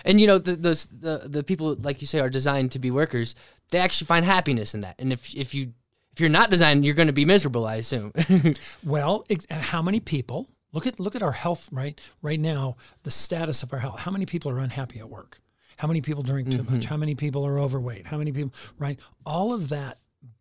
[0.03, 2.91] And you know, the, those the the people like you say are designed to be
[2.91, 3.35] workers.
[3.71, 4.95] They actually find happiness in that.
[4.99, 5.73] And if if you
[6.13, 7.65] if you're not designed, you're going to be miserable.
[7.65, 8.11] I assume.
[8.83, 13.11] Well, ex- how many people look at look at our health right right now, the
[13.11, 13.99] status of our health.
[13.99, 15.39] How many people are unhappy at work?
[15.77, 16.85] How many people drink too much?
[16.85, 18.07] How many people are overweight?
[18.07, 18.99] How many people right?
[19.25, 19.97] All of that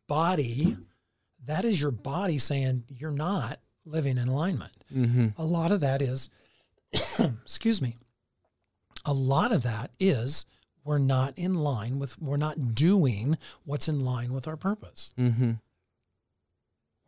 [0.06, 0.76] body,
[1.46, 4.72] that is your body saying you're not living in alignment.
[4.92, 5.28] mm-hmm.
[5.36, 6.30] A lot of that is
[7.42, 7.96] excuse me.
[9.04, 10.46] A lot of that is
[10.84, 15.12] we're not in line with we're not doing what's in line with our purpose.
[15.18, 15.52] Mm-hmm.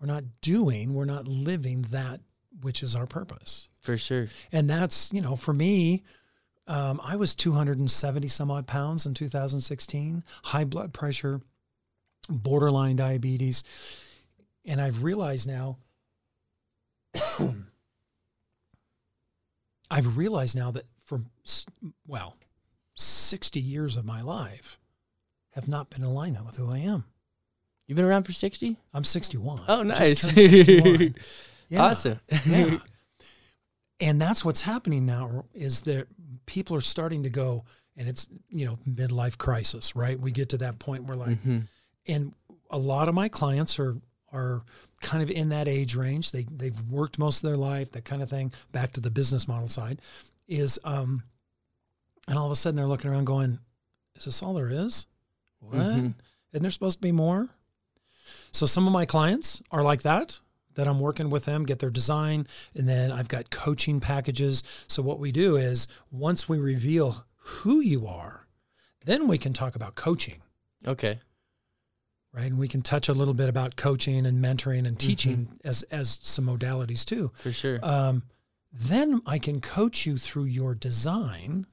[0.01, 2.21] We're not doing, we're not living that
[2.61, 3.71] which is our purpose.
[3.81, 4.29] For sure.
[4.53, 6.03] And that's, you know, for me,
[6.67, 11.41] um, I was 270 some odd pounds in 2016, high blood pressure,
[12.29, 13.63] borderline diabetes.
[14.67, 15.79] And I've realized now,
[19.91, 21.21] I've realized now that for,
[22.07, 22.37] well,
[22.95, 24.79] 60 years of my life
[25.51, 27.05] have not been in alignment with who I am.
[27.87, 28.77] You've been around for sixty.
[28.93, 29.61] I'm 61.
[29.69, 30.21] Oh, nice.
[30.21, 31.15] 61.
[31.69, 31.83] Yeah.
[31.83, 32.21] Awesome.
[32.47, 32.79] yeah.
[33.99, 36.07] And that's what's happening now is that
[36.45, 37.65] people are starting to go,
[37.97, 40.21] and it's, you know, midlife crisis, right?
[40.21, 41.61] We get to that point where like, hmm
[42.07, 42.35] and
[42.71, 43.97] a lot of my clients are,
[44.37, 44.63] are
[45.01, 46.31] kind of in that age range.
[46.33, 49.49] They, they've worked most of their life, that kind of thing, back to the business
[49.49, 50.01] model side
[50.49, 51.23] is, um,
[52.29, 53.59] and all of a sudden they're looking around going,
[54.15, 55.07] is this all there is?
[55.61, 55.75] What?
[55.77, 56.15] Mhm.
[56.53, 57.49] Isn't there supposed to be more?
[58.53, 60.41] So some of my clients are like that,
[60.75, 64.63] that I'm working with them, get their design, and then I've got coaching packages.
[64.89, 68.47] So what we do is once we reveal who you are,
[69.05, 70.43] then we can talk about coaching,
[70.87, 71.19] Okay.
[72.37, 72.47] Right?
[72.47, 76.19] And we can touch a little bit about coaching and mentoring and teaching as as
[76.23, 77.33] some modalities too.
[77.35, 77.79] For sure.
[77.83, 78.23] Um,
[78.73, 81.67] then I can coach you through your design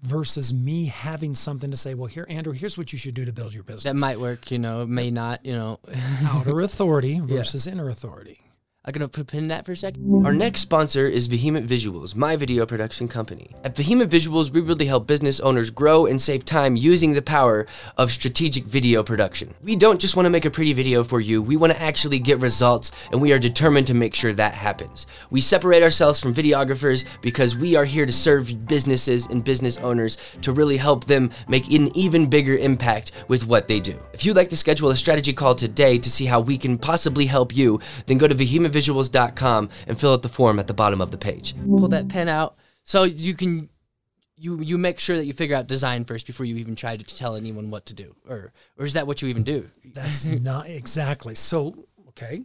[0.00, 3.32] versus me having something to say, well, here, Andrew, here's what you should do to
[3.32, 3.82] build your business.
[3.82, 4.50] that might work.
[4.50, 5.44] You know, it may not.
[5.44, 5.80] You know.
[6.24, 8.43] outer authority versus inner authority.
[8.86, 10.26] I'm gonna put pin in that for a second.
[10.26, 13.48] Our next sponsor is Vehement Visuals, my video production company.
[13.64, 17.66] At Vehement Visuals, we really help business owners grow and save time using the power
[17.96, 19.54] of strategic video production.
[19.62, 22.18] We don't just want to make a pretty video for you, we want to actually
[22.18, 25.06] get results, and we are determined to make sure that happens.
[25.30, 30.18] We separate ourselves from videographers because we are here to serve businesses and business owners
[30.42, 33.98] to really help them make an even bigger impact with what they do.
[34.12, 37.24] If you'd like to schedule a strategy call today to see how we can possibly
[37.24, 38.34] help you, then go to
[38.74, 41.54] vehementvisuals.com and fill out the form at the bottom of the page.
[41.64, 43.68] Pull that pen out so you can
[44.36, 47.04] you you make sure that you figure out design first before you even try to
[47.04, 48.14] tell anyone what to do.
[48.28, 49.70] Or or is that what you even do?
[49.84, 51.34] That's not exactly.
[51.34, 52.42] So, okay,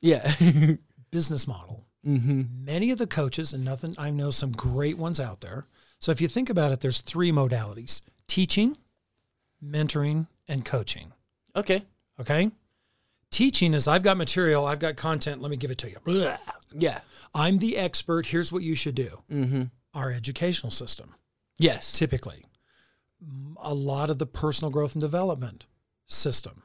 [0.00, 0.32] Yeah.
[1.10, 1.84] business model.
[2.04, 2.48] mhm.
[2.64, 5.66] Many of the coaches, and nothing, I know some great ones out there.
[6.00, 8.76] So, if you think about it, there's three modalities teaching,
[9.64, 11.12] mentoring, and coaching.
[11.54, 11.84] Okay.
[12.20, 12.50] Okay.
[13.34, 15.96] Teaching is I've got material, I've got content, let me give it to you.
[16.04, 16.36] Blah.
[16.72, 17.00] Yeah.
[17.34, 19.24] I'm the expert, here's what you should do.
[19.28, 19.70] Mhm.
[19.92, 21.14] Our educational system.
[21.58, 21.92] Yes.
[21.92, 22.44] typically
[23.62, 25.66] a lot of the personal growth and development
[26.06, 26.62] system.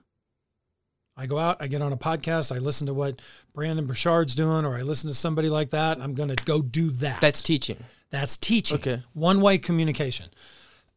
[1.18, 3.22] I go out, I get on a podcast, I listen to what
[3.54, 6.62] Brendon Burchard's doing, or I listen to somebody like that, and I'm going to go
[6.62, 7.20] do that.
[7.22, 7.84] That's teaching.
[8.10, 8.78] That's teaching.
[8.78, 9.02] Okay.
[9.14, 10.30] One way communication.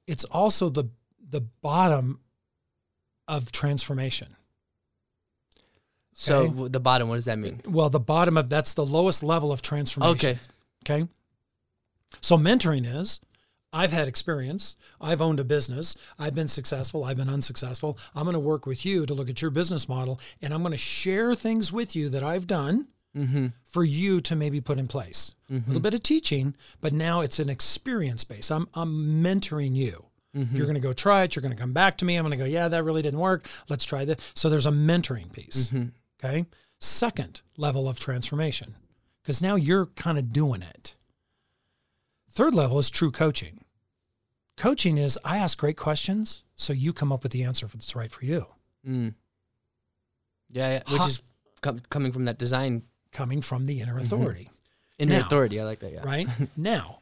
[0.06, 0.84] It's also the
[1.30, 2.20] the bottom
[3.26, 4.36] of transformation.
[6.22, 7.60] So w- the bottom, what does that mean?
[7.66, 10.30] Well, the bottom of that's the lowest level of transformation.
[10.30, 10.38] Okay.
[10.88, 11.08] Okay.
[12.20, 13.20] So mentoring is
[13.72, 14.76] I've had experience.
[15.00, 15.96] I've owned a business.
[16.18, 17.04] I've been successful.
[17.04, 17.98] I've been unsuccessful.
[18.14, 20.72] I'm going to work with you to look at your business model and I'm going
[20.72, 23.48] to share things with you that I've done Mm-hmm.
[23.64, 25.32] for you to maybe put in place.
[25.50, 25.82] A little mm-hmm.
[25.82, 28.50] bit of teaching, but now it's an experience base.
[28.50, 30.06] I'm, I'm mentoring you.
[30.34, 30.56] Mm-hmm.
[30.56, 31.36] You're going to go try it.
[31.36, 32.16] You're going to come back to me.
[32.16, 33.46] I'm going to go, yeah, that really didn't work.
[33.68, 34.32] Let's try this.
[34.34, 35.68] So there's a mentoring piece.
[35.68, 35.88] Mm-hmm.
[36.24, 36.46] Okay.
[36.80, 38.74] Second level of transformation,
[39.22, 40.94] because now you're kind of doing it.
[42.30, 43.60] Third level is true coaching.
[44.56, 48.10] Coaching is I ask great questions, so you come up with the answer that's right
[48.10, 48.46] for you,
[48.86, 49.14] Mm.
[50.50, 51.22] Yeah, yeah, which Ha- is
[51.62, 52.82] com- coming from that design
[53.12, 54.50] coming from the inner authority.
[54.98, 55.60] inner Now- authority.
[55.60, 55.92] I like that.
[55.92, 56.04] Yeah.
[56.04, 56.28] right?
[56.56, 56.98] now,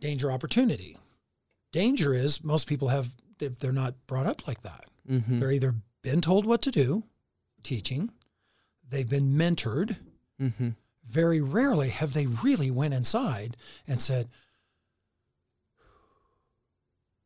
[0.00, 0.96] danger opportunity.
[1.72, 4.84] Danger is most people have, they- they're not brought up like that.
[5.08, 5.38] Mm-hmm.
[5.40, 7.02] They're either been told what to do,
[7.62, 8.10] teaching,
[8.88, 9.96] they've been mentored.
[10.40, 10.70] Mm-hmm.
[11.08, 14.28] Very rarely have they really went inside and said,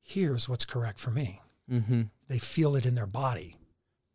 [0.01, 1.41] "Here's what's correct for me."
[1.71, 2.03] Mm-hmm.
[2.29, 3.57] They feel it in their body,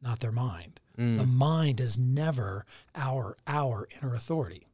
[0.01, 0.79] not their mind.
[0.95, 1.33] The Mm.
[1.35, 4.65] mind is never our our inner authority.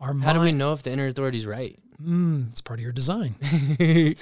[0.00, 1.78] Our How mind, do we know if the inner authority's right?
[2.02, 3.34] Mm, it's part of your design.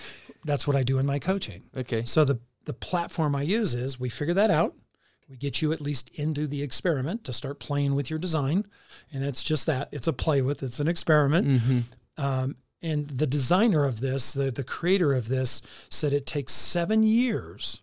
[0.45, 1.63] That's what I do in my coaching.
[1.77, 2.05] okay.
[2.05, 4.75] So the the platform I use is we figure that out.
[5.31, 8.67] We get you at least into the experiment to start playing with your design,
[9.13, 10.61] and it's just that it's a play with.
[10.65, 11.47] It's an experiment.
[11.47, 12.25] Mm-hmm.
[12.25, 17.05] Um, and the designer of this, the the creator of this, said it takes seven
[17.05, 17.81] years.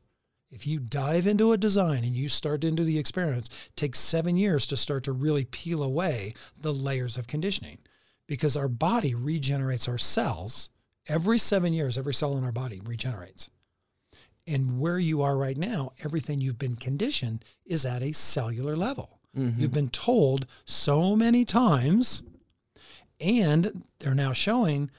[0.52, 4.36] If you dive into a design and you start into the experiments, it takes seven
[4.36, 7.78] years to start to really peel away the layers of conditioning,
[8.28, 10.70] because our body regenerates our cells
[11.08, 11.98] every seven years.
[11.98, 13.50] Every cell in our body regenerates.
[14.48, 19.20] And where you are right now, everything you've been conditioned is at a cellular level.
[19.38, 19.60] Mm-hmm.
[19.60, 22.24] You've been told so many times,
[23.20, 24.90] and they're now showing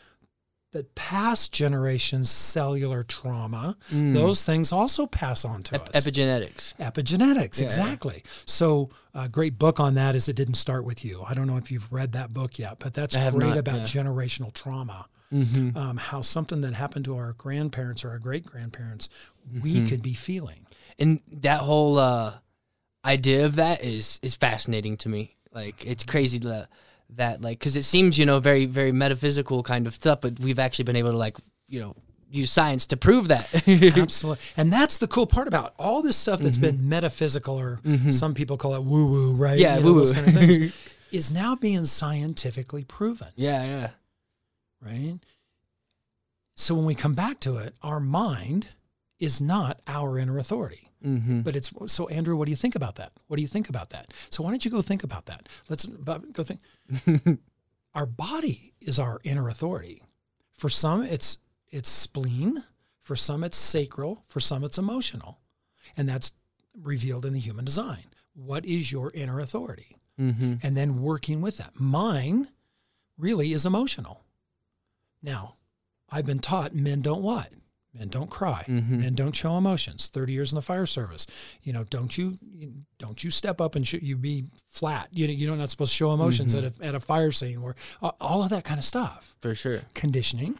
[0.72, 4.12] that past generations' cellular trauma, Mm.
[4.12, 6.04] those things also pass on to Ep- us.
[6.07, 6.74] epigenetics.
[6.76, 7.64] Epigenetics, Yeah.
[7.66, 8.22] exactly.
[8.44, 11.22] So, a great book on that is It Didn't Start With You.
[11.22, 14.02] I don't know if you've read that book yet, but that's great not, about yeah.
[14.02, 15.07] generational trauma.
[15.33, 15.76] Mm-hmm.
[15.76, 19.09] Um, how something that happened to our grandparents or our great grandparents,
[19.62, 19.87] we Mm-hmm.
[19.87, 20.66] could be feeling.
[20.98, 22.35] and that whole uh,
[23.04, 25.37] idea of that is is fascinating to me.
[25.52, 26.68] Like it's crazy that
[27.11, 30.59] that like because it seems you know very very metaphysical kind of stuff, but we've
[30.59, 31.37] actually been able to like
[31.68, 31.94] you know
[32.31, 33.51] use science to prove that.
[33.97, 34.44] Absolutely.
[34.57, 38.57] And that's the cool part about all this stuff that's been metaphysical, or some people
[38.59, 39.53] call it woo woo, right?
[39.53, 39.61] Mm-hmm.
[39.62, 40.12] Yeah, You know, woo woo.
[40.12, 43.90] kind of things, is now being scientifically proven, yeah, yeah.
[44.85, 45.18] right?
[46.57, 48.71] So when we come back to it, our mind
[49.18, 50.88] is not our inner authority.
[51.04, 51.40] Mm-hmm.
[51.40, 53.12] But it's so Andrew, what do you think about that?
[53.28, 54.12] What do you think about that?
[54.30, 55.48] So why don't you go think about that?
[55.68, 56.61] Let's Bob, go think.
[57.94, 60.02] our body is our inner authority.
[60.54, 61.38] For some, it's
[61.70, 62.64] it's spleen.
[63.00, 64.24] For some, it's sacral.
[64.28, 65.38] For some, it's emotional,
[65.96, 66.32] and that's
[66.82, 68.04] revealed in the human design.
[68.34, 69.96] What is your inner authority?
[70.20, 70.54] Mm-hmm.
[70.62, 71.78] And then working with that.
[71.78, 72.48] Mine
[73.16, 74.24] really is emotional.
[75.22, 75.56] Now,
[76.11, 77.50] I've been taught men don't what?
[77.94, 78.64] Men don't cry.
[78.68, 79.01] Mhm.
[79.01, 80.09] Men don't show emotions.
[80.09, 81.27] Thirty years in the fire service.
[81.62, 82.38] You know, don't you
[82.98, 85.09] don't you step up and sh- you be flat.
[85.12, 87.74] You know you're not supposed to show emotions at a at a fire scene or
[88.03, 89.35] uh, all of that kind of stuff.
[89.40, 89.81] For sure.
[89.94, 90.59] Conditioning.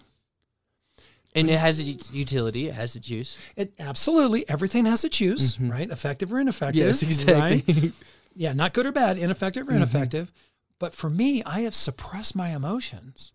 [1.35, 2.69] And it has its utility.
[2.69, 3.37] It has its use.
[3.55, 5.89] It absolutely everything has its use, right?
[5.91, 6.85] Effective or ineffective.
[6.85, 7.65] Yes, exactly.
[7.83, 7.93] Right?
[8.35, 10.33] Yeah, not good or bad, ineffective or ineffective.
[10.79, 13.33] But for me, I have suppressed my emotions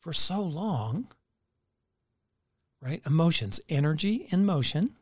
[0.00, 1.06] for so long.
[2.80, 3.02] Right?
[3.06, 4.96] Emotions, energy in motion.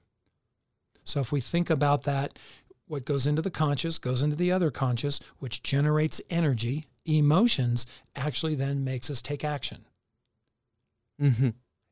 [1.04, 2.38] So if we think about that,
[2.87, 6.87] what goes into the conscious goes into the other conscious, which generates energy.
[7.04, 9.84] Emotions actually then makes us take action.
[11.20, 11.50] mm-hmm.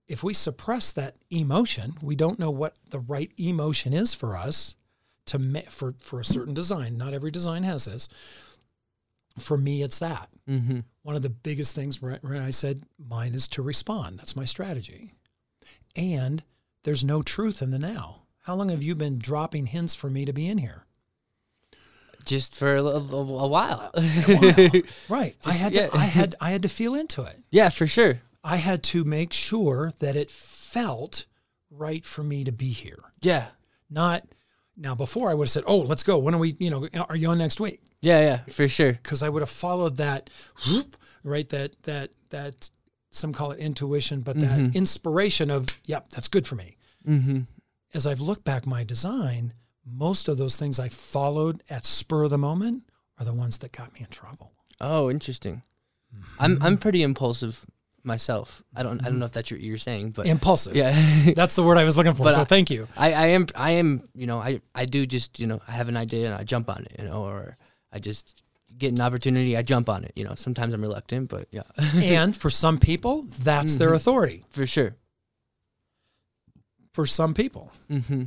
[0.09, 4.77] If we suppress that emotion, we don't know what the right emotion is for us
[5.27, 6.97] to for for a certain design.
[6.97, 8.09] Not every design has this.
[9.39, 10.29] For me, it's that.
[10.49, 10.81] Mm-hmm.
[11.03, 14.19] One of the biggest things when I said mine is to respond.
[14.19, 15.15] That's my strategy.
[15.95, 16.43] And
[16.85, 18.23] there's no truth in the now.
[18.43, 20.85] How long have you been dropping hints for me to be in here?
[22.25, 23.91] Just for a, a, a while.
[23.95, 24.71] Wow.
[25.09, 25.37] Right.
[25.45, 25.89] I had yeah.
[25.89, 27.39] to, I had I had to feel into it.
[27.51, 28.21] yeah, for sure.
[28.45, 31.27] I had to make sure that it felt
[31.71, 32.99] right for me to be here.
[33.21, 33.49] Yeah.
[33.91, 34.25] Not
[34.77, 36.19] now before I would have said, "Oh, let's go.
[36.19, 38.95] When are we, you know, are you on next week?" Yeah, yeah, for sure.
[39.03, 40.31] Cuz I would have followed that
[40.67, 42.71] whoop, right that that that
[43.13, 44.75] some call it intuition, but that Mhm.
[44.75, 47.41] inspiration of, "Yep, that's good for me." Mm-hmm.
[47.95, 49.53] As I've looked back my design,
[49.87, 52.85] most of those things I followed at spur of the moment
[53.19, 54.53] are the ones that got me in trouble.
[54.81, 55.63] Oh, interesting.
[56.39, 57.65] I'm I'm pretty impulsive
[58.05, 58.63] myself.
[58.75, 60.75] I don't I don't know if that's what you're saying, but Impulsive.
[60.77, 61.33] yeah.
[61.35, 62.25] That's the word I was looking for.
[62.25, 62.89] But so I- thank you.
[62.97, 65.89] I, I am I am you know I I do just you know I have
[65.89, 67.57] an idea and I jump on it you know or
[67.93, 68.43] I just
[68.83, 71.63] get an opportunity I jump on it you know sometimes I'm reluctant but yeah
[72.19, 73.97] and for some people, that's their Mhm.
[74.01, 74.45] authority.
[74.51, 74.93] for sure.
[76.93, 78.25] For some people, hmm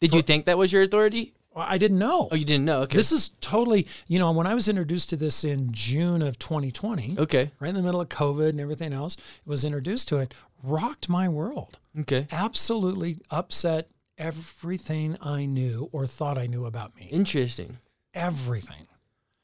[0.00, 1.34] Did you think that was your authority?
[1.54, 2.28] I didn't know.
[2.30, 2.82] Oh, you didn't know.
[2.82, 2.96] Okay.
[2.96, 7.16] This is totally, you know, when I was introduced to this in June of 2020,
[7.18, 7.50] okay.
[7.60, 11.28] right in the middle of COVID and everything else, was introduced to it, rocked my
[11.28, 11.78] world.
[12.02, 12.26] Okay.
[12.30, 17.08] Absolutely upset everything I knew or thought I knew about me.
[17.10, 17.78] Interesting.
[18.14, 18.86] Everything.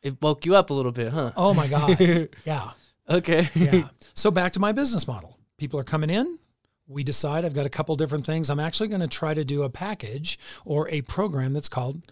[0.06, 1.32] It woke you up a little bit, huh?
[1.36, 1.98] Oh my God.
[2.44, 2.70] yeah.
[3.08, 3.48] Okay.
[3.54, 3.88] Yeah.
[4.14, 5.36] so back to my business model.
[5.58, 6.38] People are coming in.
[6.86, 8.48] We decide I've got a couple different things.
[8.48, 12.02] I'm actually going to try to do a package or a program that's called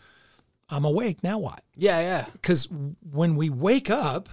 [0.68, 1.22] I'm awake.
[1.22, 1.62] Now what?
[1.76, 2.26] Yeah, yeah.
[2.32, 2.68] Because
[3.12, 4.28] when we wake up,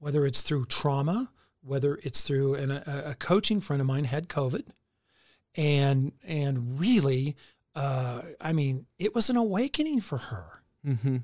[0.00, 1.30] whether it's through trauma,
[1.62, 4.64] whether it's through an, a, a coaching friend of mine had COVID,
[5.56, 7.36] and and really,
[7.76, 10.62] uh, I mean, it was an awakening for her.
[10.84, 11.18] Mm-hmm.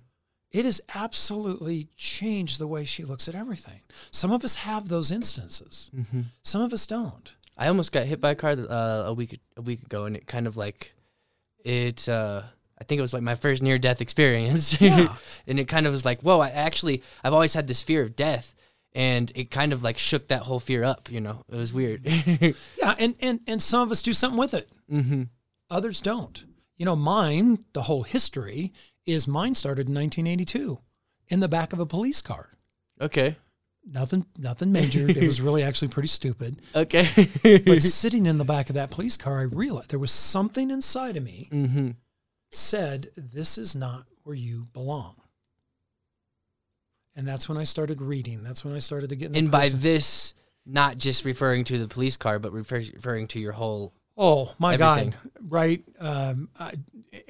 [0.53, 3.81] It has absolutely changed the way she looks at everything.
[4.11, 5.91] Some of us have those instances.
[5.97, 6.23] Mm-hmm.
[6.43, 7.37] Some of us don't.
[7.57, 10.27] I almost got hit by a car uh, a week a week ago, and it
[10.27, 10.93] kind of like
[11.65, 12.09] it.
[12.09, 12.43] Uh,
[12.81, 15.15] I think it was like my first near death experience, Yeah.
[15.47, 16.41] and it kind of was like, whoa!
[16.41, 18.55] I actually I've always had this fear of death,
[18.95, 21.11] and it kind of like shook that whole fear up.
[21.13, 22.03] You know, it was weird.
[22.79, 24.69] Yeah, and and and some of us do something with it.
[24.91, 25.25] mm-hmm.
[25.71, 26.45] Others don't.
[26.79, 28.73] You know, mine, the whole history
[29.07, 30.79] is mine started in 1982
[31.29, 32.51] in the back of a police car.
[33.01, 33.37] Okay.
[33.87, 35.09] Nothing nothing major.
[35.09, 36.61] it was really actually pretty stupid.
[36.75, 37.29] Okay.
[37.43, 41.17] But sitting in the back of that police car, I realized there was something inside
[41.17, 41.91] of me mm-hmm.
[42.51, 45.17] said, This is not where you belong.
[47.17, 48.43] And that's when I started reading.
[48.43, 50.35] That's when I started to get in the And by this,
[50.65, 53.95] not just referring to the police car, but refer- referring to your whole.
[54.23, 55.11] Oh my Everything.
[55.11, 55.19] God!
[55.49, 56.75] Right, um, I,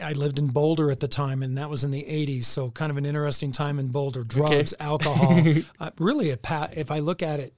[0.02, 2.44] I lived in Boulder at the time, and that was in the '80s.
[2.44, 4.24] So kind of an interesting time in Boulder.
[4.24, 5.40] Drugs, alcohol,
[5.78, 6.72] uh, really a path.
[6.76, 7.54] If I look at it,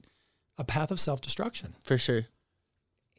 [0.59, 1.73] a path of self-destruction.
[1.83, 2.27] For sure.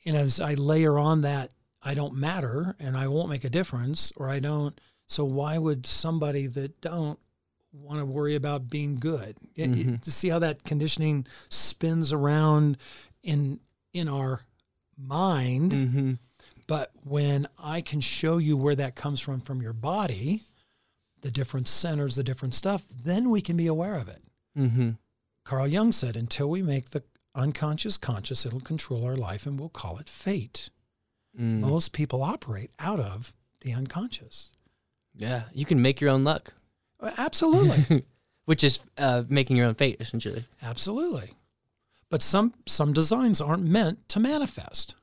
[0.06, 1.52] And as I layer on that,
[1.82, 4.80] I don't matter, and I won't make a difference, or I don't.
[5.08, 7.18] So why would somebody that don't
[7.72, 9.36] want to worry about being good?
[9.56, 10.00] It- it- Mhm.
[10.02, 12.76] to see how that conditioning spins around
[13.24, 13.58] in
[13.92, 14.40] in our
[14.98, 15.72] mind.
[15.72, 16.12] Mm-hmm.
[16.66, 20.40] But when I can show you where that comes from from your body,
[21.20, 24.22] the different centers, the different stuff, then we can be aware of it.
[24.58, 24.90] Mm-hmm.
[25.44, 27.02] Carl Jung said, until we make the
[27.34, 30.70] unconscious conscious, it'll control our life and we'll call it fate.
[31.38, 31.60] Mm.
[31.60, 34.52] Most people operate out of the unconscious.
[35.16, 36.54] Yeah, you can make your own luck,
[37.18, 38.04] Absolutely.
[38.44, 40.44] which is uh, making your own fate, essentially.
[40.62, 41.32] Absolutely.
[42.14, 44.94] But some some designs aren't meant to manifest.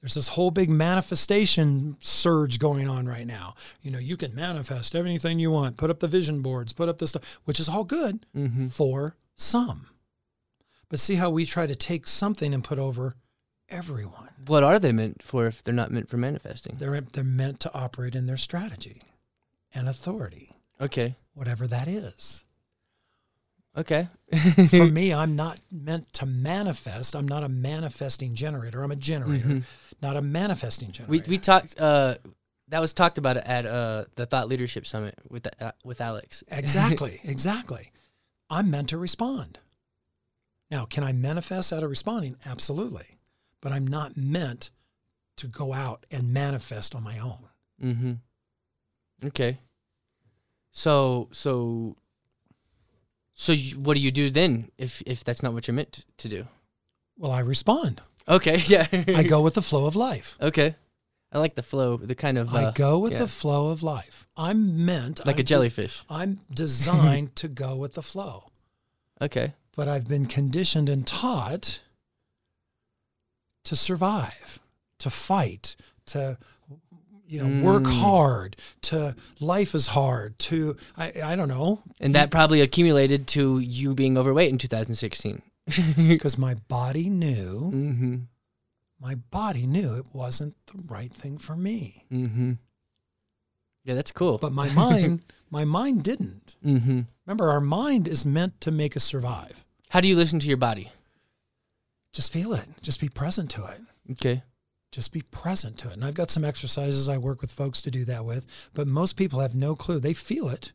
[0.00, 3.54] There's this whole big manifestation surge going on right now.
[3.82, 6.98] You know, you can manifest anything you want, put up the vision boards, put up
[6.98, 8.68] this stuff, which is all good Mm-hmm.
[8.68, 9.88] for some.
[10.88, 13.16] But see how we try to take something and put over
[13.68, 14.28] everyone.
[14.46, 16.76] What are they meant for if they're not meant for manifesting?
[16.78, 19.02] They're they're meant to operate in their strategy
[19.74, 21.16] and authority, Okay.
[21.34, 22.44] whatever that is.
[23.76, 24.08] Okay.
[24.68, 27.14] For me, I'm not meant to manifest.
[27.14, 28.82] I'm not a manifesting generator.
[28.82, 29.64] I'm a generator, Mhm.
[30.02, 31.10] not a manifesting generator.
[31.28, 31.80] we we talked.
[31.80, 32.16] Uh,
[32.68, 36.42] that was talked about at uh, the Thought Leadership Summit with uh, with Alex.
[36.50, 37.92] exactly, exactly.
[38.48, 39.58] I'm meant to respond.
[40.70, 42.36] Now, can I manifest out of responding?
[42.44, 43.18] Absolutely.
[43.60, 44.70] But I'm not meant
[45.36, 47.48] to go out and manifest on my own.
[47.82, 48.12] Mm-hmm.
[49.28, 49.58] Okay.
[50.72, 51.96] So so.
[53.40, 56.28] So you, what do you do then if if that's not what you're meant to
[56.28, 56.46] do?
[57.16, 58.02] Well, I respond.
[58.28, 58.58] Okay.
[58.66, 58.86] Yeah.
[58.92, 60.36] I go with the flow of life.
[60.42, 60.74] Okay.
[61.32, 61.96] I like the flow.
[61.96, 63.20] The kind of I uh, go with yeah.
[63.20, 64.28] the flow of life.
[64.36, 66.00] I'm meant like I'm a jellyfish.
[66.00, 68.50] De- I'm designed to go with the flow.
[69.22, 69.54] Okay.
[69.74, 71.80] but I've been conditioned and taught
[73.64, 74.58] to survive,
[74.98, 75.76] to fight,
[76.06, 76.36] to
[77.30, 78.00] you know work Mm.
[78.02, 78.56] hard,
[78.90, 83.94] to life is hard, to I I don't know And that probably accumulated to you
[83.94, 85.42] being overweight in 2016.
[86.08, 88.16] because my body knew mm-hmm.
[89.00, 92.52] my body knew it wasn't the right thing for me, Mm-hmm.
[93.84, 94.38] Yeah, that's cool.
[94.38, 96.56] but my mind my mind didn't.
[96.64, 97.00] mm-hmm.
[97.26, 99.64] Remember, our mind is meant to make us survive.
[99.90, 100.90] How do you listen to your body?
[102.12, 102.66] Just feel it.
[102.82, 103.80] Just be present to it.
[104.12, 104.42] Okay.
[104.92, 105.94] Just be present to it.
[105.94, 109.16] And I've got some exercises I work with folks to do that with, but most
[109.16, 110.00] people have no clue.
[110.00, 110.72] They feel it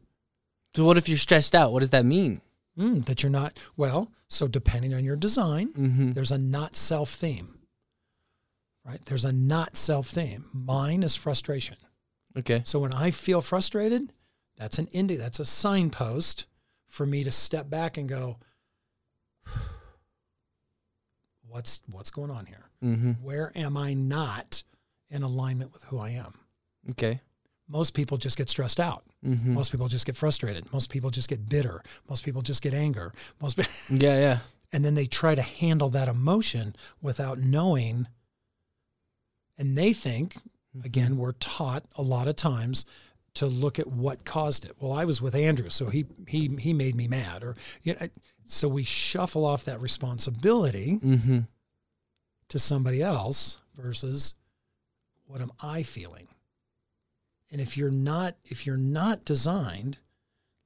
[0.74, 1.72] So what if you're stressed out?
[1.74, 2.42] What does that mean?
[2.78, 6.12] mm, that you're not, well, so depending on your design, Mm-hmm.
[6.14, 7.58] there's a not self theme,
[8.86, 9.00] right?
[9.06, 10.46] There's a not self theme.
[10.54, 11.78] Mine is frustration.
[12.38, 12.62] Okay.
[12.66, 14.12] So when I feel frustrated,
[14.58, 16.48] that's an indi- that's a signpost
[16.88, 18.38] for me to step back and go,
[21.48, 22.70] what's what's going on here?
[22.86, 23.12] Mm-hmm.
[23.24, 24.64] Where am I not
[25.10, 26.34] in alignment with who I am?
[26.92, 27.20] Okay.
[27.68, 29.04] most people just get stressed out.
[29.26, 29.56] Mm-hmm.
[29.56, 30.72] Most people just get frustrated.
[30.72, 31.82] Most people just get bitter.
[32.08, 33.12] Most people just get anger.
[33.42, 34.38] Most, pe- Yeah, yeah.
[34.72, 38.06] and then they try to handle that emotion without knowing.
[39.58, 40.36] And they think,
[40.84, 42.86] again, we're taught a lot of times
[43.36, 44.74] to look at what caused it.
[44.80, 48.08] Well, I was with Andrew, so he he he made me mad, or you know,
[48.46, 51.40] so we shuffle off that responsibility Mm-hmm.
[52.50, 54.34] To somebody else versus
[55.28, 56.28] what am I feeling?
[57.52, 59.98] And if you're not if you're not designed,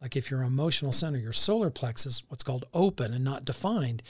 [0.01, 4.01] like if your emotional center, your solar plexus, what's called open and not defined,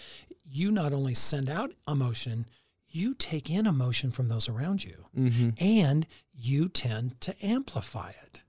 [0.46, 2.46] you not only send out emotion,
[2.88, 5.50] you take in emotion from those around you Mm-hmm.
[5.60, 8.44] and you tend to amplify it.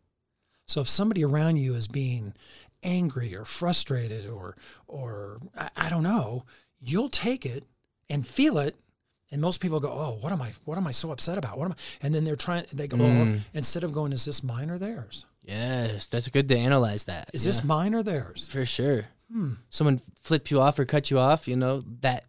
[0.67, 2.35] So if somebody around you is being
[2.83, 4.57] angry or frustrated or
[4.87, 6.45] or I, I don't know,
[6.79, 7.65] you'll take it
[8.09, 8.77] and feel it.
[9.33, 10.53] And most people go, "Oh, what am I?
[10.65, 11.57] What am I so upset about?
[11.59, 11.77] What am I?"
[12.07, 12.65] And then they're trying.
[12.73, 13.37] They go, Mm.
[13.39, 15.25] oh, instead of going, "Is this mine or theirs?
[15.45, 17.31] Yes, that's good to analyze that.
[17.33, 19.07] Is this mine or theirs?" for sure?
[19.33, 19.53] Hmm.
[19.71, 22.25] Someone flipped you off or cut you off, you know that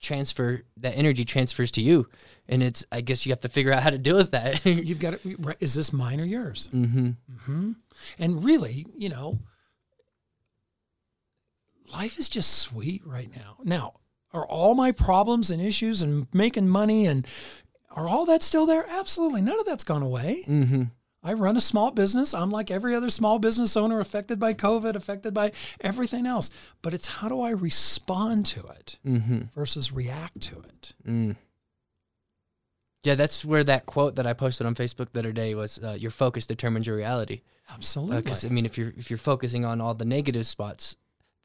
[0.00, 2.06] transfer, that energy transfers to you,
[2.48, 2.86] and it's.
[2.92, 4.64] I guess you have to figure out how to deal with that.
[4.66, 5.56] You've got to.
[5.58, 6.68] Is this mine or yours?
[6.72, 7.10] mm-hmm.
[7.44, 7.72] hmm
[8.20, 9.40] And really, you know,
[11.92, 13.56] life is just sweet right now.
[13.64, 13.94] Now,
[14.36, 17.26] are all my problems and issues and making money and
[17.90, 18.86] are all that still there?
[18.88, 19.40] Absolutely.
[19.42, 20.42] None of that's gone away.
[20.46, 20.82] Mm-hmm.
[21.24, 22.34] I run a small business.
[22.34, 26.50] I'm like every other small business owner affected by COVID, affected by everything else.
[26.82, 29.40] But it's how do I respond to it Mm-hmm.
[29.52, 30.94] versus react to it?
[31.04, 31.36] Mm.
[33.02, 35.96] Yeah, that's where that quote that I posted on Facebook the other day was: uh,
[35.98, 38.22] "Your focus determines your reality." Absolutely.
[38.22, 40.96] Because I mean, if you're if you're focusing on all the negative spots,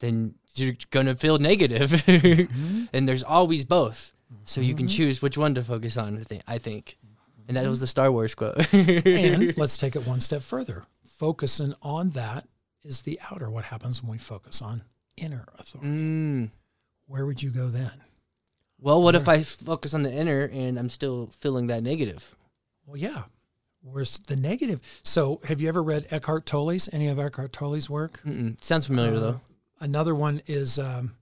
[0.02, 2.88] then you're gonna feel negative, Mhm.
[2.92, 4.12] and there's always both.
[4.44, 4.90] So you can Mhm.
[4.96, 6.24] choose which one to focus on.
[6.46, 6.98] I think,
[7.48, 8.72] and that was the Star Wars quote.
[8.74, 10.84] and let's take it one step further.
[11.06, 12.46] Focusing on that
[12.84, 13.48] is the outer.
[13.48, 14.82] What happens when we focus on
[15.16, 15.88] inner authority?
[15.90, 16.50] mm.
[17.06, 17.92] Where would you go then?
[18.78, 22.36] Well, what if I focus on the inner and I'm still feeling that negative?
[22.86, 23.24] Well, yeah.
[23.82, 24.80] Where's the negative?
[25.02, 26.88] So, have you ever read Eckhart Tolle's?
[26.92, 28.22] Any of Eckhart Tolle's work?
[28.24, 28.62] Mm-mm.
[28.62, 29.40] Sounds familiar Uh, though.
[29.82, 31.16] Another one is um,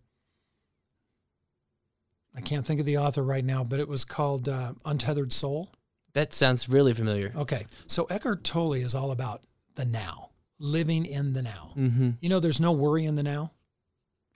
[2.37, 5.71] I can't think of the author right now, but it was called uh, Untethered Soul.
[6.13, 7.33] That sounds really familiar.
[7.35, 9.43] Okay, so Eckhart Tolle is all about
[9.77, 11.73] the now, living in the now.
[11.75, 12.11] Mm-hmm.
[12.21, 13.53] You know, there's no worry in the now.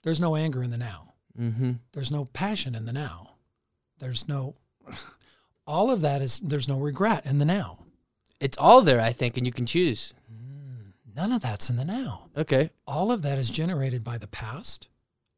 [0.01, 1.13] There's no anger in the now.
[1.39, 1.73] Mm-hmm.
[1.93, 3.35] There's no passion in the now.
[3.99, 4.55] There's no,
[5.67, 7.77] all of that is, there's no regret in the now.
[8.39, 10.15] It's all there, I think, and you can choose.
[11.15, 12.27] None of that's in the now.
[12.35, 12.71] Okay.
[12.85, 14.89] All of that is generated by the past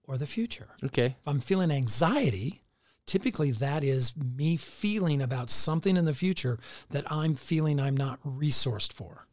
[0.07, 0.69] or the future.
[0.84, 1.15] Okay.
[1.19, 2.61] If I'm feeling anxiety,
[3.05, 6.57] typically that is me feeling about something in the future
[6.89, 9.28] that I'm feeling I'm not resourced for.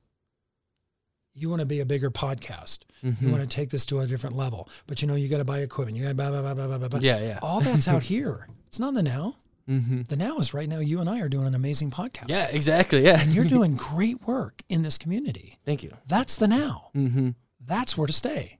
[1.37, 2.81] You want to be a bigger podcast.
[3.03, 3.31] You Mhm.
[3.31, 5.61] want to take this to a different level, but you know you got to buy
[5.61, 5.97] equipment.
[5.97, 6.89] You got to blah blah blah blah blah.
[6.89, 7.01] blah.
[7.01, 7.39] Yeah, yeah.
[7.43, 8.47] All that's out here.
[8.69, 9.37] It's not in the now.
[9.69, 10.03] Mm-hmm.
[10.09, 10.79] The now is right now.
[10.81, 12.29] You and I are doing an amazing podcast.
[12.29, 13.05] Yeah, exactly.
[13.05, 13.21] Yeah.
[13.21, 15.59] and you're doing great work in this community.
[15.65, 15.93] Thank you.
[16.07, 16.91] That's the now.
[16.95, 17.31] Mm-hmm.
[17.65, 18.59] That's where to stay.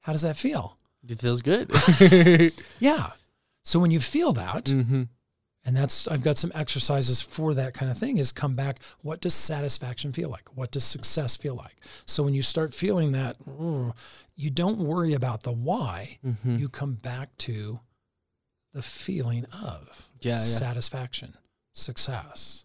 [0.00, 0.78] How does that feel?
[1.08, 1.70] It feels good.
[2.80, 3.10] Yeah.
[3.62, 5.02] So when you feel that, mm-hmm.
[5.66, 9.20] and that's I've got some exercises for that kind of thing is come back what
[9.20, 10.48] does satisfaction feel like?
[10.56, 11.76] What does success feel like?
[12.06, 13.36] So when you start feeling that
[14.36, 16.56] you don't worry about the why, Mm-hmm.
[16.56, 17.80] you come back to
[18.78, 20.38] the feeling of Yeah, yeah.
[20.38, 21.36] satisfaction,
[21.72, 22.64] success.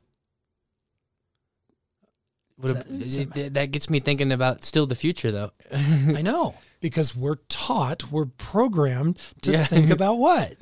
[2.58, 5.32] What Is a- that- it- that- it- that gets me thinking about still the future,
[5.32, 5.52] though.
[5.74, 9.66] I know because we're taught, we're programmed to Yeah.
[9.66, 10.58] think about what?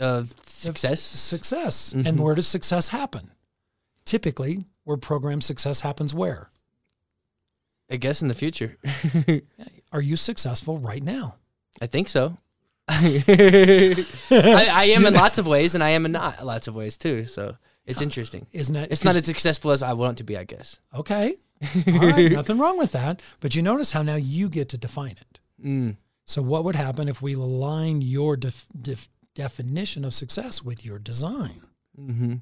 [0.00, 1.00] Of success.
[1.00, 1.92] Success.
[1.92, 2.06] Mhm.
[2.06, 3.30] And where does success happen?
[4.04, 6.50] Typically, we're programmed success happens where?
[7.88, 8.78] I guess in the future.
[9.92, 11.36] Are you successful right now?
[11.80, 12.36] I think so.
[12.88, 16.96] I, I am in lots of ways, and I am in not lots of ways
[16.96, 17.24] too.
[17.26, 18.46] So it's interesting.
[18.52, 18.90] Isn't it?
[18.90, 20.80] It's not as successful as I want it to be, I guess.
[20.94, 21.34] okay?
[21.86, 23.20] Right, nothing wrong with that.
[23.40, 25.40] But you notice how now you get to define it.
[25.64, 25.96] Mm.
[26.24, 30.98] So what would happen if we align your def, def, definition of success with your
[30.98, 31.62] design,
[31.98, 32.34] Mm-hmm.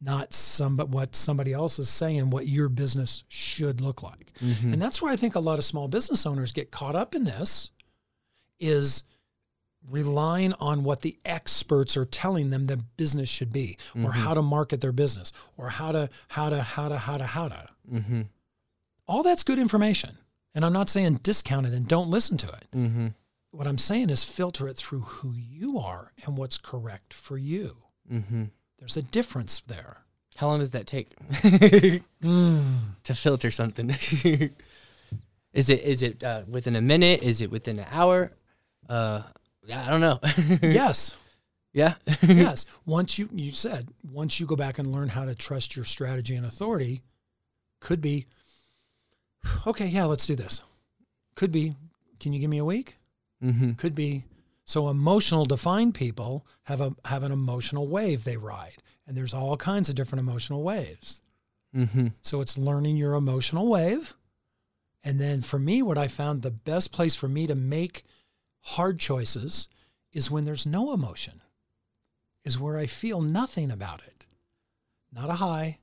[0.00, 4.32] not some but what somebody else is saying what your business should look like?
[4.42, 4.72] Mm-hmm.
[4.72, 7.22] And that's where I think a lot of small business owners get caught up in
[7.22, 7.70] this
[8.58, 9.04] is
[9.90, 14.12] relying on what the experts are telling them the business should be or Mhm.
[14.12, 17.48] how to market their business or how to how to how to how to how
[17.48, 18.22] to Mm-hmm.
[19.06, 20.16] all that's good information
[20.54, 23.08] and i'm not saying discount it and don't listen to it Mm-hmm.
[23.50, 27.76] what i'm saying is filter it through who you are and what's correct for you
[28.10, 28.44] Mm-hmm.
[28.78, 29.98] there's a difference there
[30.36, 31.10] How long does that take
[32.22, 32.62] Mm.
[33.04, 33.90] to filter something?
[35.52, 37.22] is it is it uh, within a minute?
[37.22, 38.32] Is it within an hour?
[38.88, 39.22] Uh,
[39.72, 40.20] I don't know.
[40.62, 41.16] yes
[41.72, 41.94] yeah.
[42.22, 45.84] yes once you you said once you go back and learn how to trust your
[45.84, 47.02] strategy and authority
[47.80, 48.26] could be
[49.66, 50.62] okay yeah let's do this
[51.34, 51.74] could be
[52.20, 52.96] can you give me a week
[53.42, 53.72] mm-hmm.
[53.72, 54.24] could be
[54.64, 59.56] so emotional defined people have a have an emotional wave they ride and there's all
[59.56, 61.22] kinds of different emotional waves
[61.76, 62.08] Mm-hmm.
[62.22, 64.14] So it's learning your emotional wave.
[65.02, 68.04] And then for me, what I found the best place for me to make
[68.64, 69.68] hard choices
[70.12, 71.40] is when there's no emotion,
[72.44, 74.26] is where I feel nothing about it.
[75.12, 75.78] Not a high,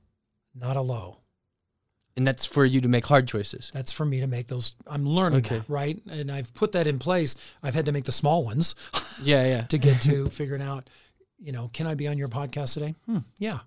[0.54, 1.18] not a low.
[2.16, 3.70] And that's for you to make hard choices.
[3.72, 4.74] That's for me to make those.
[4.86, 5.58] I'm learning Okay.
[5.58, 5.98] that, right?
[6.10, 7.36] And I've put that in place.
[7.62, 8.74] I've had to make the small ones
[9.22, 9.62] Yeah, yeah.
[9.62, 10.90] to get to figuring out,
[11.38, 12.94] you know, can I be on your podcast today?
[13.06, 13.60] Hmm, yeah.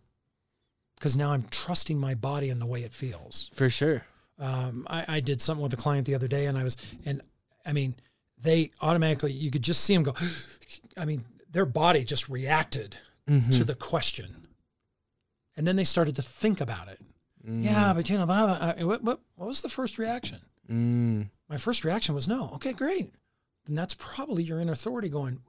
[0.96, 3.50] Because now I'm trusting my body and the way it feels.
[3.56, 4.06] For sure.
[4.40, 7.22] um, I, I did something with a client the other day and I was, and
[7.66, 7.96] I mean,
[8.46, 10.14] they automatically, you could just see them go,
[10.98, 13.50] I mean, their body just reacted Mm-hmm.
[13.50, 14.46] to the question.
[15.58, 17.00] And then they started to think about it.
[17.44, 17.64] Mm.
[17.66, 20.42] Yeah, but you know, what, what, what was the first reaction?
[20.70, 21.30] Mm.
[21.50, 22.52] My first reaction was no.
[22.54, 23.12] Okay, great.
[23.66, 25.40] Then that's probably your inner authority going,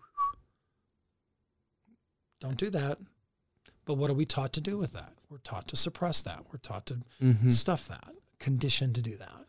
[2.40, 2.98] don't do that.
[3.84, 5.12] But what are we taught to do with that?
[5.30, 6.44] We're taught to suppress that.
[6.50, 7.50] We're taught to Mhm.
[7.50, 9.44] stuff that, conditioned to do that.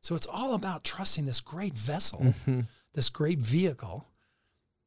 [0.00, 2.66] So it's all about trusting this great vessel, Mhm.
[2.98, 4.08] This great vehicle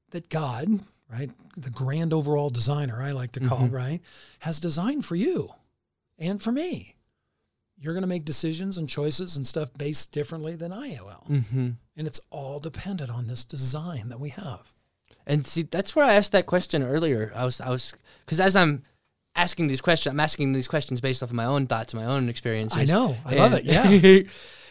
[0.10, 0.68] that God,
[1.10, 3.72] right, the grand overall designer, I like to call, Mhm.
[3.72, 4.02] right,
[4.40, 5.54] has designed for you
[6.18, 6.98] and for me.
[7.80, 11.24] You're going to make decisions and choices and stuff based differently than I will.
[11.30, 11.76] Mhm.
[11.96, 14.74] And it's all dependent on this design that we have.
[15.26, 17.32] And see, that's where I asked that question earlier.
[17.34, 17.94] I was, I was,
[18.26, 18.84] because as I'm
[19.36, 22.10] asking these questions, I'm asking these questions based off of my own thoughts, and my
[22.14, 22.78] own experiences.
[22.78, 23.16] I know.
[23.26, 23.64] I love it.
[23.64, 24.24] Yeah.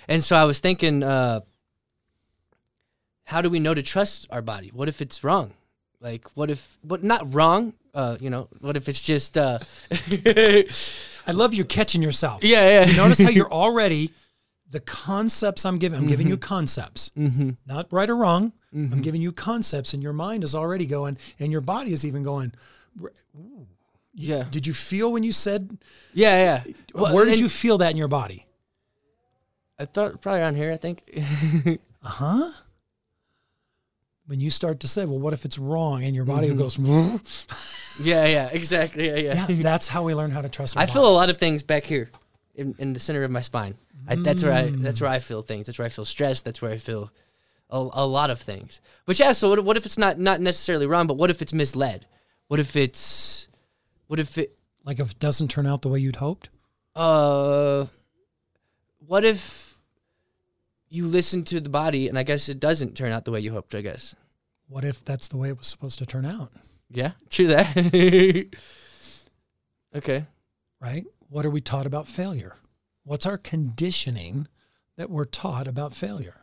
[0.08, 1.40] and so I was thinking, uh,
[3.30, 4.72] how do we know to trust our body?
[4.74, 5.52] What if it's wrong?
[6.00, 9.60] Like, what if, what, not wrong, uh, you know, what if it's just, uh,
[9.92, 12.42] I love you catching yourself.
[12.42, 12.84] yeah.
[12.84, 14.10] You notice how you're already,
[14.68, 17.12] the concepts I'm giving, I'm giving you concepts.
[17.16, 17.50] mm-hmm.
[17.66, 18.52] not right or wrong.
[18.72, 22.22] I'm giving you concepts, and your mind is already going, and your body is even
[22.22, 22.52] going.
[24.14, 24.44] Yeah.
[24.48, 25.76] Did you feel when you said?
[26.14, 26.72] Yeah, yeah.
[26.94, 28.46] Well, where did you feel that in your body?
[29.76, 31.78] I thought probably around here, I think.
[32.02, 32.50] Uh huh.
[34.30, 36.56] When you start to say, "Well, what if it's wrong?" and your body Mhm.
[36.56, 36.78] goes,
[38.00, 39.08] yeah, yeah, exactly.
[39.08, 39.46] Yeah, yeah.
[39.48, 40.76] "Yeah." That's how we learn how to trust.
[40.76, 40.92] I body.
[40.92, 42.08] feel a lot of things back here
[42.54, 43.74] in, in the center of my spine.
[44.06, 44.82] I, that's where I Mm.
[44.82, 45.66] that's where I feel things.
[45.66, 46.42] That's where I feel stress.
[46.42, 47.10] That's where I feel
[47.70, 48.80] a, a lot of things.
[49.04, 51.52] But yeah, so what, what if it's not not necessarily wrong, but what if it's
[51.52, 52.06] misled?
[52.46, 53.48] What if it's
[54.06, 56.50] what if it like if it doesn't turn out the way you'd hoped.
[56.94, 57.86] uh
[59.06, 59.76] what if
[60.88, 63.52] you listen to the body and I guess it doesn't turn out the way you
[63.52, 64.14] hoped, I guess.
[64.70, 66.52] What if that's the way it was supposed to turn out?
[66.88, 67.76] Yeah, true that.
[69.96, 70.24] okay.
[70.80, 71.04] Right?
[71.28, 72.56] What are we taught about failure?
[73.04, 74.46] What's our conditioning
[74.96, 76.36] that we're taught about failure?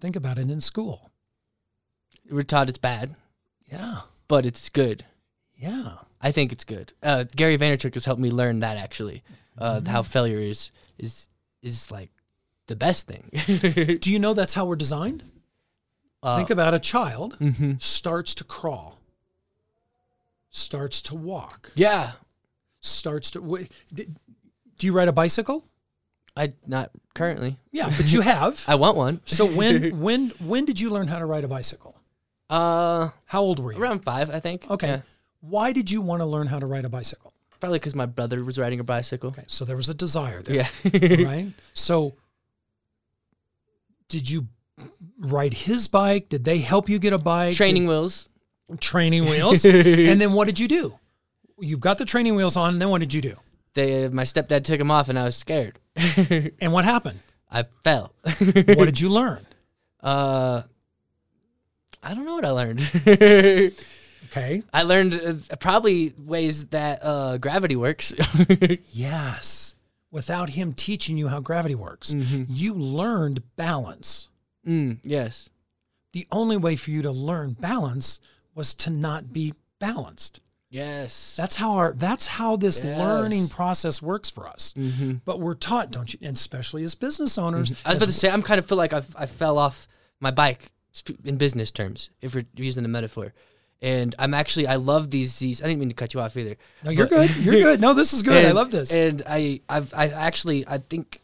[0.00, 1.10] Think about it in school.
[2.30, 3.14] We're taught it's bad,
[3.70, 4.00] Yeah.
[4.26, 5.04] but it's good.
[5.56, 5.94] Yeah.
[6.20, 6.92] I think it's good.
[7.02, 9.22] Uh, Gary Vaynerchuk has helped me learn that actually,
[9.58, 9.86] uh, Mm-hmm.
[9.86, 11.28] how failure is is
[11.62, 12.10] is like
[12.66, 13.98] the best thing.
[14.00, 15.24] Do you know that's how we're designed?
[16.22, 17.80] Uh, Think about a child mhm.
[17.82, 18.98] starts to crawl,
[20.50, 22.12] starts to walk, Yeah,
[22.80, 23.66] starts to.
[23.92, 24.16] did-
[24.78, 25.64] Do you ride a bicycle?
[26.36, 27.56] I not currently.
[27.72, 28.64] Yeah, but you have.
[28.68, 29.20] I want one.
[29.24, 31.96] so when when when did you learn how to ride a bicycle?
[32.50, 33.82] uh, How old were you?
[33.82, 34.70] around five, I think.
[34.70, 34.86] Okay.
[34.88, 35.00] Yeah.
[35.40, 37.32] Why did you want to learn how to ride a bicycle?
[37.60, 39.30] Probably because my brother was riding a bicycle.
[39.30, 41.24] Okay, so there was a desire there, Yeah.
[41.26, 41.52] right?
[41.74, 42.14] So
[44.08, 44.46] did you
[45.18, 46.28] ride his bike?
[46.28, 47.54] Did they help you get a bike?
[47.54, 48.28] Training wheels.
[48.80, 49.64] Training wheels.
[49.64, 50.98] and then what did you do?
[51.60, 53.36] You got the training wheels on, then what did you do?
[53.74, 55.78] They, my stepdad took them off, and I was scared.
[56.60, 57.20] And what happened?
[57.50, 58.14] I fell.
[58.24, 59.46] What did you learn?
[60.00, 60.62] uh,
[62.02, 62.80] I don't know what I learned.
[64.30, 64.62] Okay.
[64.72, 65.14] I learned
[65.50, 68.14] uh, probably ways that uh, gravity works.
[68.92, 69.76] Yes.
[70.10, 72.46] Without him teaching you how gravity works, Mhm.
[72.48, 74.28] you learned balance.
[74.66, 75.48] Mm, yes.
[76.12, 78.20] The only way for you to learn balance
[78.54, 80.40] was to not be balanced.
[80.70, 81.36] Yes.
[81.36, 82.98] That's how our that's how this Yes.
[82.98, 84.72] learning process works for us.
[84.74, 86.18] hmm But we're taught, don't you?
[86.22, 88.92] And especially as business owners, I was about to say, I'm kind of feel like
[88.92, 89.86] I've, I fell off
[90.20, 90.72] my bike
[91.24, 93.32] in business terms, if we're using the metaphor.
[93.80, 96.56] And I'm actually, I love these, these, I didn't mean to cut you off either.
[96.84, 97.36] no, you're but- good.
[97.36, 97.80] You're good.
[97.80, 98.44] No, this is good.
[98.44, 98.92] I love this.
[98.94, 101.20] And I, I've, I actually, I think,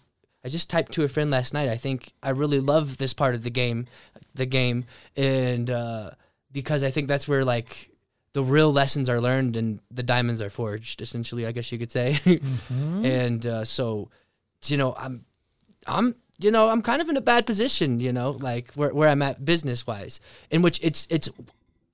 [0.48, 1.68] I just typed to a friend last night.
[1.68, 3.86] I think I really love this part of the game,
[4.34, 6.12] the game, and uh,
[6.50, 7.90] because I think that's where like
[8.32, 11.02] the real lessons are learned and the diamonds are forged.
[11.02, 12.18] Essentially, I guess you could say.
[12.24, 13.04] Mhm.
[13.24, 14.08] and uh, so,
[14.64, 15.26] you know, I'm,
[15.86, 18.00] I'm, you know, I'm kind of in a bad position.
[18.00, 20.18] You know, like where where I'm at business wise,
[20.50, 21.28] in which it's it's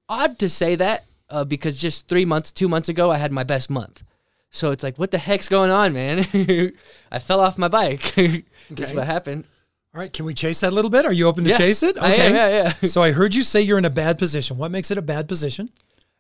[0.08, 3.42] odd to say that uh, because just three months, two months ago, I had my
[3.42, 4.04] best month.
[4.54, 6.24] So it's like, what the heck's going on, man?
[7.10, 8.02] I fell off my bike.
[8.14, 8.42] That's
[8.72, 8.94] Okay.
[8.96, 9.44] what happened.
[9.92, 11.04] All right, can we chase that a little bit?
[11.04, 11.96] Are you open to Yeah, chase it?
[12.00, 12.72] I am, yeah, yeah.
[12.88, 14.56] so I heard you say you're in a bad position.
[14.56, 15.70] What makes it a bad position?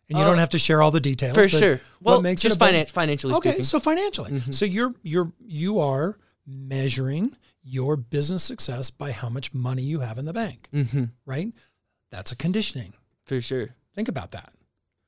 [0.08, 1.34] And you Uh, don't have to share all the details.
[1.36, 1.80] For sure.
[2.00, 3.64] what Well, makes it just a bad- financially Okay, speaking.
[3.64, 4.50] so financially, Mm-hmm.
[4.52, 10.18] so you're you're you are measuring your business success by how much money you have
[10.18, 11.52] in the bank, hmm right?
[12.10, 12.92] That's a conditioning.
[13.24, 13.74] For sure.
[13.94, 14.52] Think about that.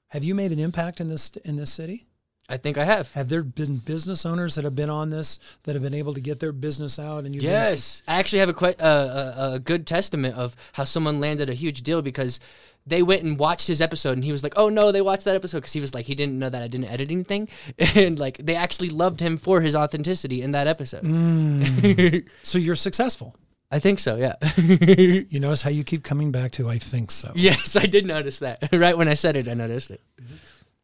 [0.09, 2.07] Have you made an impact in this in this city?
[2.49, 3.13] I think I have.
[3.15, 6.21] Have there been business owners that have been on this that have been able to
[6.21, 7.25] get their business out?
[7.25, 10.85] And you Yes, I actually have a, que- uh, a a good testament of how
[10.85, 12.39] someone landed a huge deal because
[12.87, 15.35] they went and watched his episode and he was like, "Oh no, they watched that
[15.35, 17.49] episode because he was like he didn't know that I didn't edit anything
[17.97, 22.29] and like they actually loved him for his authenticity in that episode." Mm.
[22.45, 23.35] so you're successful.
[23.73, 24.35] I think so, yeah.
[25.29, 27.33] You notice how you keep coming back to I think so.
[27.35, 28.69] yes, I did notice that.
[28.73, 30.01] right when I said it, I noticed it.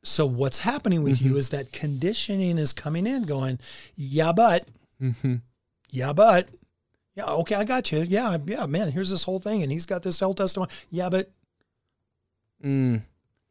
[0.02, 1.28] So what's happening with Mm-hmm.
[1.28, 3.58] you is that conditioning is coming in, going,
[3.94, 4.66] yeah, but,
[5.00, 5.34] Mm-hmm.
[5.90, 6.48] yeah, but,
[7.14, 8.00] yeah, okay, I got you.
[8.02, 8.90] Yeah, yeah, man.
[8.92, 10.70] Here's this whole thing, and he's got this whole testimony.
[10.90, 11.30] Yeah, but
[12.64, 13.02] Mm.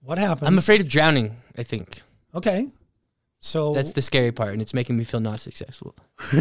[0.02, 0.47] what happens?
[0.47, 1.36] I'm afraid of drowning.
[1.58, 2.02] I think
[2.34, 2.72] Okay,
[3.41, 5.93] so that's the scary part, and it's making me feel not successful.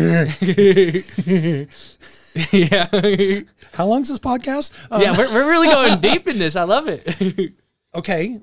[2.52, 2.86] yeah,
[3.74, 4.72] how long's this podcast?
[4.90, 6.54] Um, yeah, we're, we're really going deep in this.
[6.56, 7.54] I love it.
[7.94, 8.40] Okay,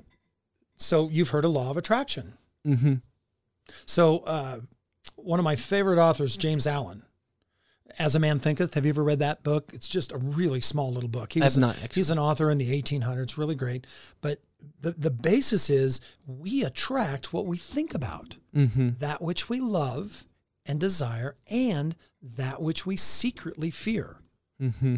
[0.78, 2.34] so you've heard of law of attraction.
[2.66, 2.94] mm-hmm.
[3.84, 4.60] So uh,
[5.16, 7.02] one of my favorite authors, James Allen.
[7.98, 8.74] As a Man Thinketh.
[8.74, 9.70] Have you ever read that book?
[9.74, 11.32] It's just a really small little book.
[11.32, 12.00] He was not, actually.
[12.00, 13.86] He's an author in the 1800s, really great.
[14.20, 14.40] But
[14.80, 18.90] the, the basis is we attract what we think about, Mm-hmm.
[18.98, 20.24] that which we love
[20.66, 24.16] and desire, and that which we secretly fear.
[24.62, 24.96] Mm-hmm.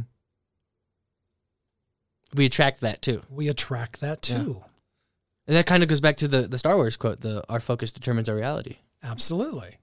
[2.34, 4.62] We attract that too, We attract that too.
[5.50, 7.92] And that kind of goes back to the the Star Wars quote: "The our focus
[7.92, 9.78] determines our reality." Absolutely.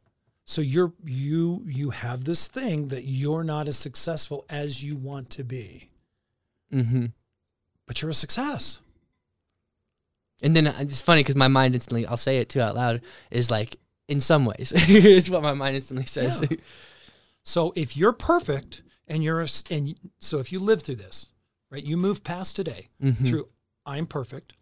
[0.46, 5.30] So you're you you have this thing that you're not as successful as you want
[5.32, 5.90] to be,
[6.74, 7.08] Mm-hmm.
[7.86, 8.80] but you're a success.
[10.42, 13.02] And then uh, it's funny because my mind instantly, I'll say it too out loud,
[13.32, 13.76] is like,
[14.08, 16.42] in some ways, is what my mind instantly says.
[16.50, 16.58] Yeah.
[17.44, 21.28] So if you're perfect and you're a, and so if you live through this,
[21.72, 21.84] right?
[21.84, 23.28] You move past today Mhm.
[23.28, 23.48] through
[23.86, 24.54] I'm perfect.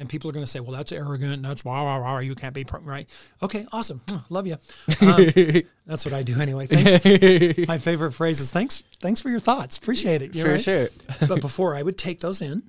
[0.00, 1.42] And people are going to say, "Well, that's arrogant.
[1.42, 2.18] That's wow, wow, wow.
[2.18, 3.06] You can't be per-, right."
[3.42, 4.00] Okay, awesome.
[4.08, 4.56] Hmm, Love you.
[5.02, 5.28] Um,
[5.86, 6.66] that's what I do anyway.
[6.66, 7.68] Thanks.
[7.68, 9.76] My favorite phrase is "Thanks, thanks for your thoughts.
[9.76, 10.60] Appreciate it." You're For right.
[10.60, 10.88] sure.
[11.28, 12.62] but before I would take those in,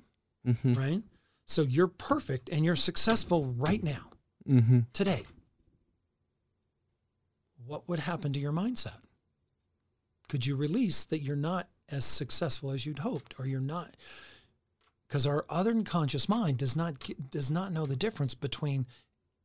[0.46, 0.74] Mm-hmm.
[0.74, 1.02] right?
[1.46, 4.10] So you're perfect and you're successful right now,
[4.48, 4.80] Mm-hmm.
[4.92, 5.22] today.
[7.66, 8.98] What would happen to your mindset?
[10.28, 13.96] Could you release that you're not as successful as you'd hoped, or you're not?
[15.12, 16.94] Because our other unconscious mind does not
[17.30, 18.86] does not know the difference between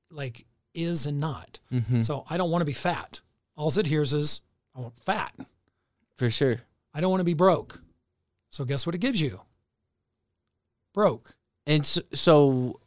[0.09, 1.59] like is and not.
[1.73, 2.03] Mm-hmm.
[2.03, 3.19] So I don't want to be fat.
[3.57, 4.39] All it hears is
[4.73, 5.35] I want fat.
[6.15, 6.61] For sure.
[6.93, 7.81] I don't want to be broke.
[8.49, 9.41] So guess what it gives you?
[10.93, 11.35] Broke.
[11.65, 12.79] And so, so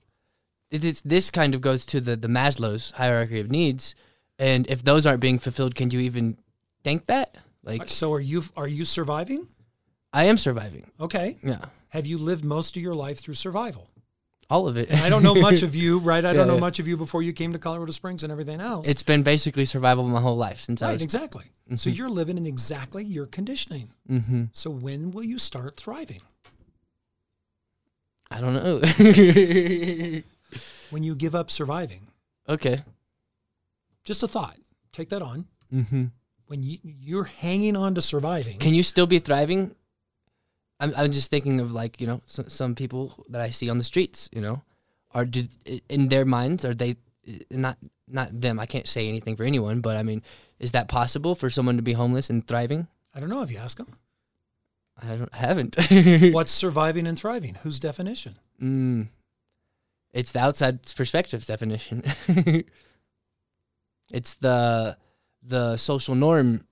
[0.71, 3.95] this this kind of goes to the the Maslow's hierarchy of needs,
[4.39, 6.39] and if those aren't being fulfilled, can you even
[6.83, 7.37] think that?
[7.63, 9.49] Like, So are you are you surviving?
[10.15, 10.91] I am surviving.
[10.99, 11.37] Okay.
[11.43, 13.91] Yeah, Have you lived most of your life through survival?
[14.51, 14.93] all of it.
[14.93, 16.25] I don't know much of you, right?
[16.25, 16.61] I don't know yeah.
[16.61, 18.89] much of you before you came to Colorado Springs and everything else.
[18.89, 20.95] It's been basically survival my whole life since I was.
[20.95, 21.45] right, exactly.
[21.77, 23.91] So you're living in exactly your conditioning.
[24.09, 26.21] hmm So when will you start thriving?
[28.31, 28.81] I don't know.
[30.91, 32.09] When you give up surviving.
[32.49, 32.83] okay.
[34.03, 34.57] Just a thought.
[34.91, 35.47] Take that on.
[35.71, 36.07] hmm
[36.47, 38.59] When you, you're hanging on to surviving.
[38.59, 39.77] Can you still be thriving?
[40.81, 43.79] I'm I'm just thinking of like you know some, some people that I see on
[43.79, 44.29] the streets.
[44.33, 44.63] You know,
[45.13, 45.45] are do,
[45.89, 46.97] in their minds are they
[47.51, 47.77] not
[48.09, 48.59] not them?
[48.59, 50.23] I can't say anything for anyone, but I mean,
[50.59, 52.89] is that possible for someone to be homeless and thriving?
[53.15, 53.95] I don't know if you ask them.
[55.03, 55.77] I don't I haven't.
[56.33, 57.55] What's surviving and thriving?
[57.63, 58.37] Whose definition?
[58.61, 59.09] Mm.
[60.13, 62.03] It's the outside perspective's definition.
[64.11, 64.97] it's the
[65.43, 66.67] the social norm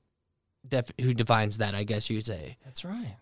[0.66, 1.74] def- who defines that.
[1.74, 2.56] I guess you'd say.
[2.64, 3.16] That's right.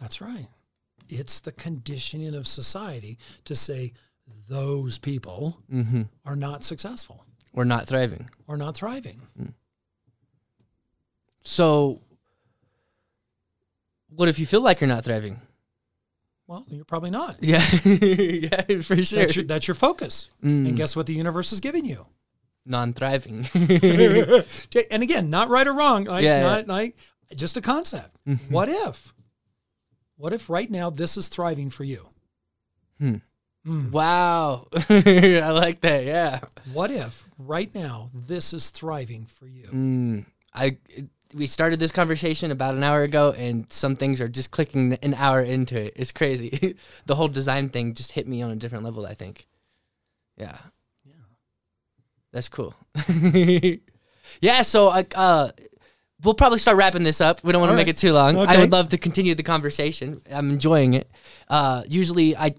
[0.00, 0.48] That's right.
[1.08, 3.92] It's the conditioning of society to say
[4.48, 7.24] those people hmm are not successful
[7.54, 8.28] We're not thriving.
[8.48, 9.20] or not thriving.
[11.42, 12.00] So,
[14.08, 15.40] what if you feel like you're not thriving?
[16.48, 17.36] Well, you're probably not.
[17.40, 19.18] Yeah, yeah, for sure.
[19.20, 20.28] That's your, that's your focus.
[20.44, 22.06] Mm, And guess what the universe is giving you?
[22.68, 23.46] non-thriving.
[24.90, 26.02] and again, not right or wrong.
[26.04, 26.42] Like, Yeah, yeah.
[26.42, 26.96] not like
[27.36, 28.16] just a concept.
[28.48, 29.14] What if?
[30.16, 32.08] What if right now this is thriving for you?
[32.98, 33.16] Hmm.
[33.66, 34.68] Wow.
[34.88, 36.04] I like that.
[36.04, 36.40] Yeah.
[36.72, 39.66] What if right now this is thriving for you?
[39.66, 40.78] Mm, I
[41.34, 45.14] we started this conversation about an hour ago, and some things are just clicking an
[45.14, 45.94] hour into it.
[45.96, 46.76] It's crazy.
[47.06, 49.04] the whole design thing just hit me on a different level.
[49.04, 49.46] I think.
[50.36, 50.56] Yeah.
[51.04, 51.12] Yeah.
[52.32, 52.74] That's cool.
[54.40, 54.62] yeah.
[54.62, 55.50] So uh, uh,
[56.22, 57.42] we'll probably start wrapping this up.
[57.44, 57.94] We don't want to make right.
[57.94, 58.36] it too long.
[58.36, 60.22] I would love to continue the conversation.
[60.30, 61.10] I'm enjoying it.
[61.48, 62.54] Uh, usually, I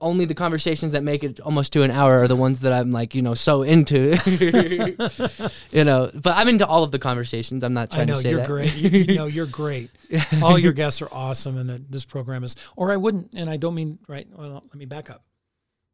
[0.00, 2.90] only the conversations that make it almost to an hour are the ones that I'm
[2.90, 4.16] like, you know, so into.
[5.70, 7.64] you know, but I'm into all of the conversations.
[7.64, 8.46] I'm not I trying know to say you're that.
[8.46, 8.74] great.
[8.76, 9.90] You, you know you're great.
[10.42, 12.56] All your guests are awesome, and that this program is.
[12.76, 14.26] Or I wouldn't, and I don't mean right.
[14.34, 15.22] Well, let me back up.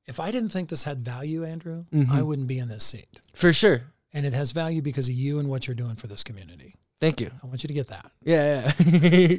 [0.06, 2.26] If I didn't think this had value, Andrew, I Mhm.
[2.26, 3.20] wouldn't be in this seat.
[3.32, 3.82] For sure.
[4.14, 6.74] And it has value because of you and what you're doing for this community.
[7.00, 7.30] Thank you.
[7.42, 8.10] I want you to get that.
[8.22, 9.38] Yeah, yeah.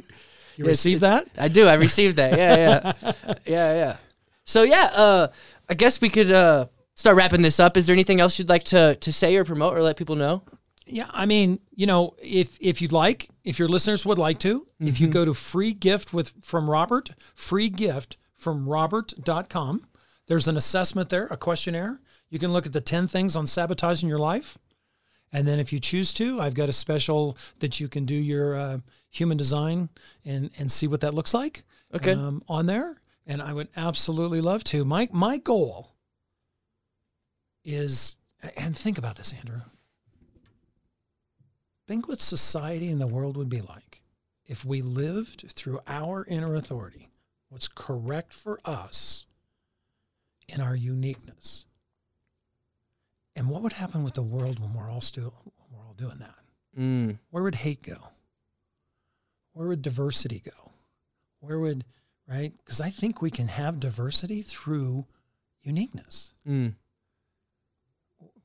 [0.58, 1.28] You Yes, receive that?
[1.38, 1.66] I do.
[1.66, 2.32] I received that.
[2.38, 3.12] Yeah, yeah,
[3.46, 3.96] yeah, yeah.
[4.44, 5.28] So yeah, uh,
[5.68, 7.76] I guess we could uh, start wrapping this up.
[7.76, 10.42] Is there anything else you'd like to to say or promote or let people know?
[10.86, 14.66] Yeah, I mean, you know, if if you'd like, if your listeners would like to,
[14.80, 19.86] if you go to free gift with from Robert, free gift from robert.com,
[20.26, 22.00] there's an assessment there, a questionnaire.
[22.30, 24.58] You can look at the 10 things on sabotaging your life.
[25.36, 28.56] And then if you choose to, I've got a special that you can do your
[28.56, 28.78] uh,
[29.10, 29.90] human design
[30.24, 31.62] and and see what that looks like
[31.92, 32.12] Okay.
[32.12, 32.96] um, on there.
[33.26, 34.82] And I would absolutely love to.
[34.86, 35.92] My my goal
[37.64, 38.16] is,
[38.56, 39.60] and think about this, Andrew.
[41.86, 44.00] Think what society and the world would be like
[44.46, 47.10] if we lived through our inner authority,
[47.50, 49.26] what's correct for us
[50.48, 51.66] in our uniqueness.
[53.36, 56.18] And what would happen with the world when we're all still when we're all doing
[56.18, 56.34] that?
[56.76, 57.98] Mm, Where would hate go?
[59.52, 60.72] Where would diversity go?
[61.40, 61.84] Where would
[62.28, 62.52] right?
[62.58, 65.06] Because I think we can have diversity through
[65.62, 66.32] uniqueness.
[66.48, 66.74] mm.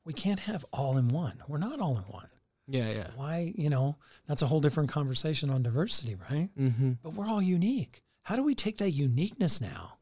[0.04, 1.42] We can't have all in one.
[1.46, 2.26] We're not all in one.
[2.66, 3.10] Yeah, yeah.
[3.14, 6.48] Why, you know, that's a whole different conversation on diversity, right?
[6.58, 6.92] Mm-hmm.
[7.02, 8.02] But we're all unique.
[8.22, 9.98] How do we take that uniqueness now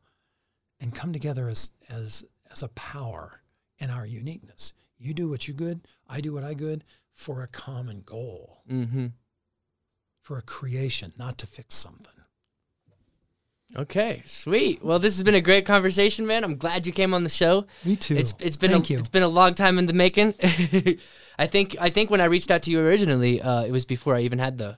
[0.78, 3.39] and come together as as as a power
[3.80, 4.72] in our uniqueness?
[4.98, 9.06] You do what you good, I do what I good for a common goal, Mm-hmm.
[10.20, 12.06] for a creation, not to fix something.
[13.76, 14.84] Okay, sweet.
[14.84, 16.42] Well, this has been a great conversation, man.
[16.42, 17.66] I'm glad you came on the show.
[17.84, 18.16] Me too.
[18.16, 18.98] It's it's been Thank a, you.
[18.98, 20.34] it's been a long time in the making.
[21.38, 24.16] I think I think when I reached out to you originally, uh, it was before
[24.16, 24.76] I even had the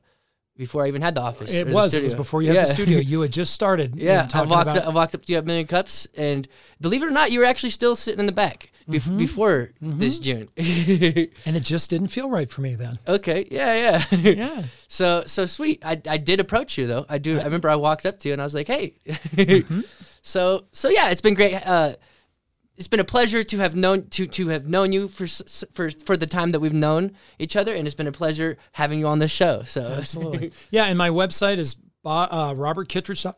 [0.58, 1.54] before I even had the office.
[1.54, 1.94] it was.
[1.94, 2.64] It was before you had Yeah.
[2.64, 2.98] the studio.
[2.98, 3.96] You had just started.
[3.96, 4.68] Yeah, I walked.
[4.70, 6.46] about I walked up to you at Million Cups, and
[6.78, 9.16] believe it or not, you were actually still sitting in the back bef- Mm-hmm.
[9.18, 10.48] before this June.
[10.56, 12.98] and it just didn't feel right for me then.
[13.06, 14.62] okay, yeah, yeah, Yeah.
[14.88, 15.84] So so sweet.
[15.84, 17.06] I, I did approach you though.
[17.08, 17.38] I do.
[17.40, 18.94] I remember I walked up to you and I was like, hey.
[19.06, 19.80] Mm-hmm.
[20.22, 21.54] so so yeah, it's been great.
[21.54, 21.94] Uh,
[22.76, 25.26] it's been a pleasure to have known to to have known you for
[25.72, 28.98] for for the time that we've known each other, and it's been a pleasure having
[28.98, 29.62] you on this show.
[29.64, 30.52] So Absolutely.
[30.70, 33.32] yeah, and my website is uh, robertkittredge,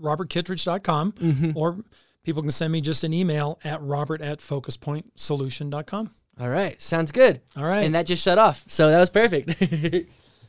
[0.00, 1.50] robertkittredge.com, Mm-hmm.
[1.56, 1.78] or
[2.24, 6.10] people can send me just an email at robert at focuspointsolution.com.
[6.40, 7.40] All right, sounds good.
[7.56, 7.84] All right.
[7.84, 8.64] and that just shut off.
[8.66, 9.48] So that was perfect.
[9.58, 10.06] that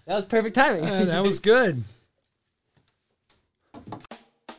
[0.08, 0.86] was perfect timing.
[0.86, 1.84] Uh, that was good.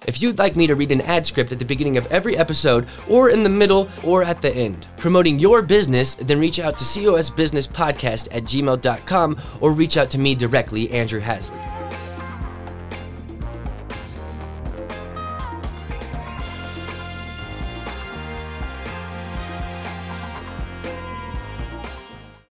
[0.07, 2.87] If you'd like me to read an ad script at the beginning of every episode,
[3.09, 6.85] or in the middle, or at the end, promoting your business, then reach out to
[6.85, 11.74] cosbusinesspodcast at gmail.com or reach out to me directly, Andrew Hasley.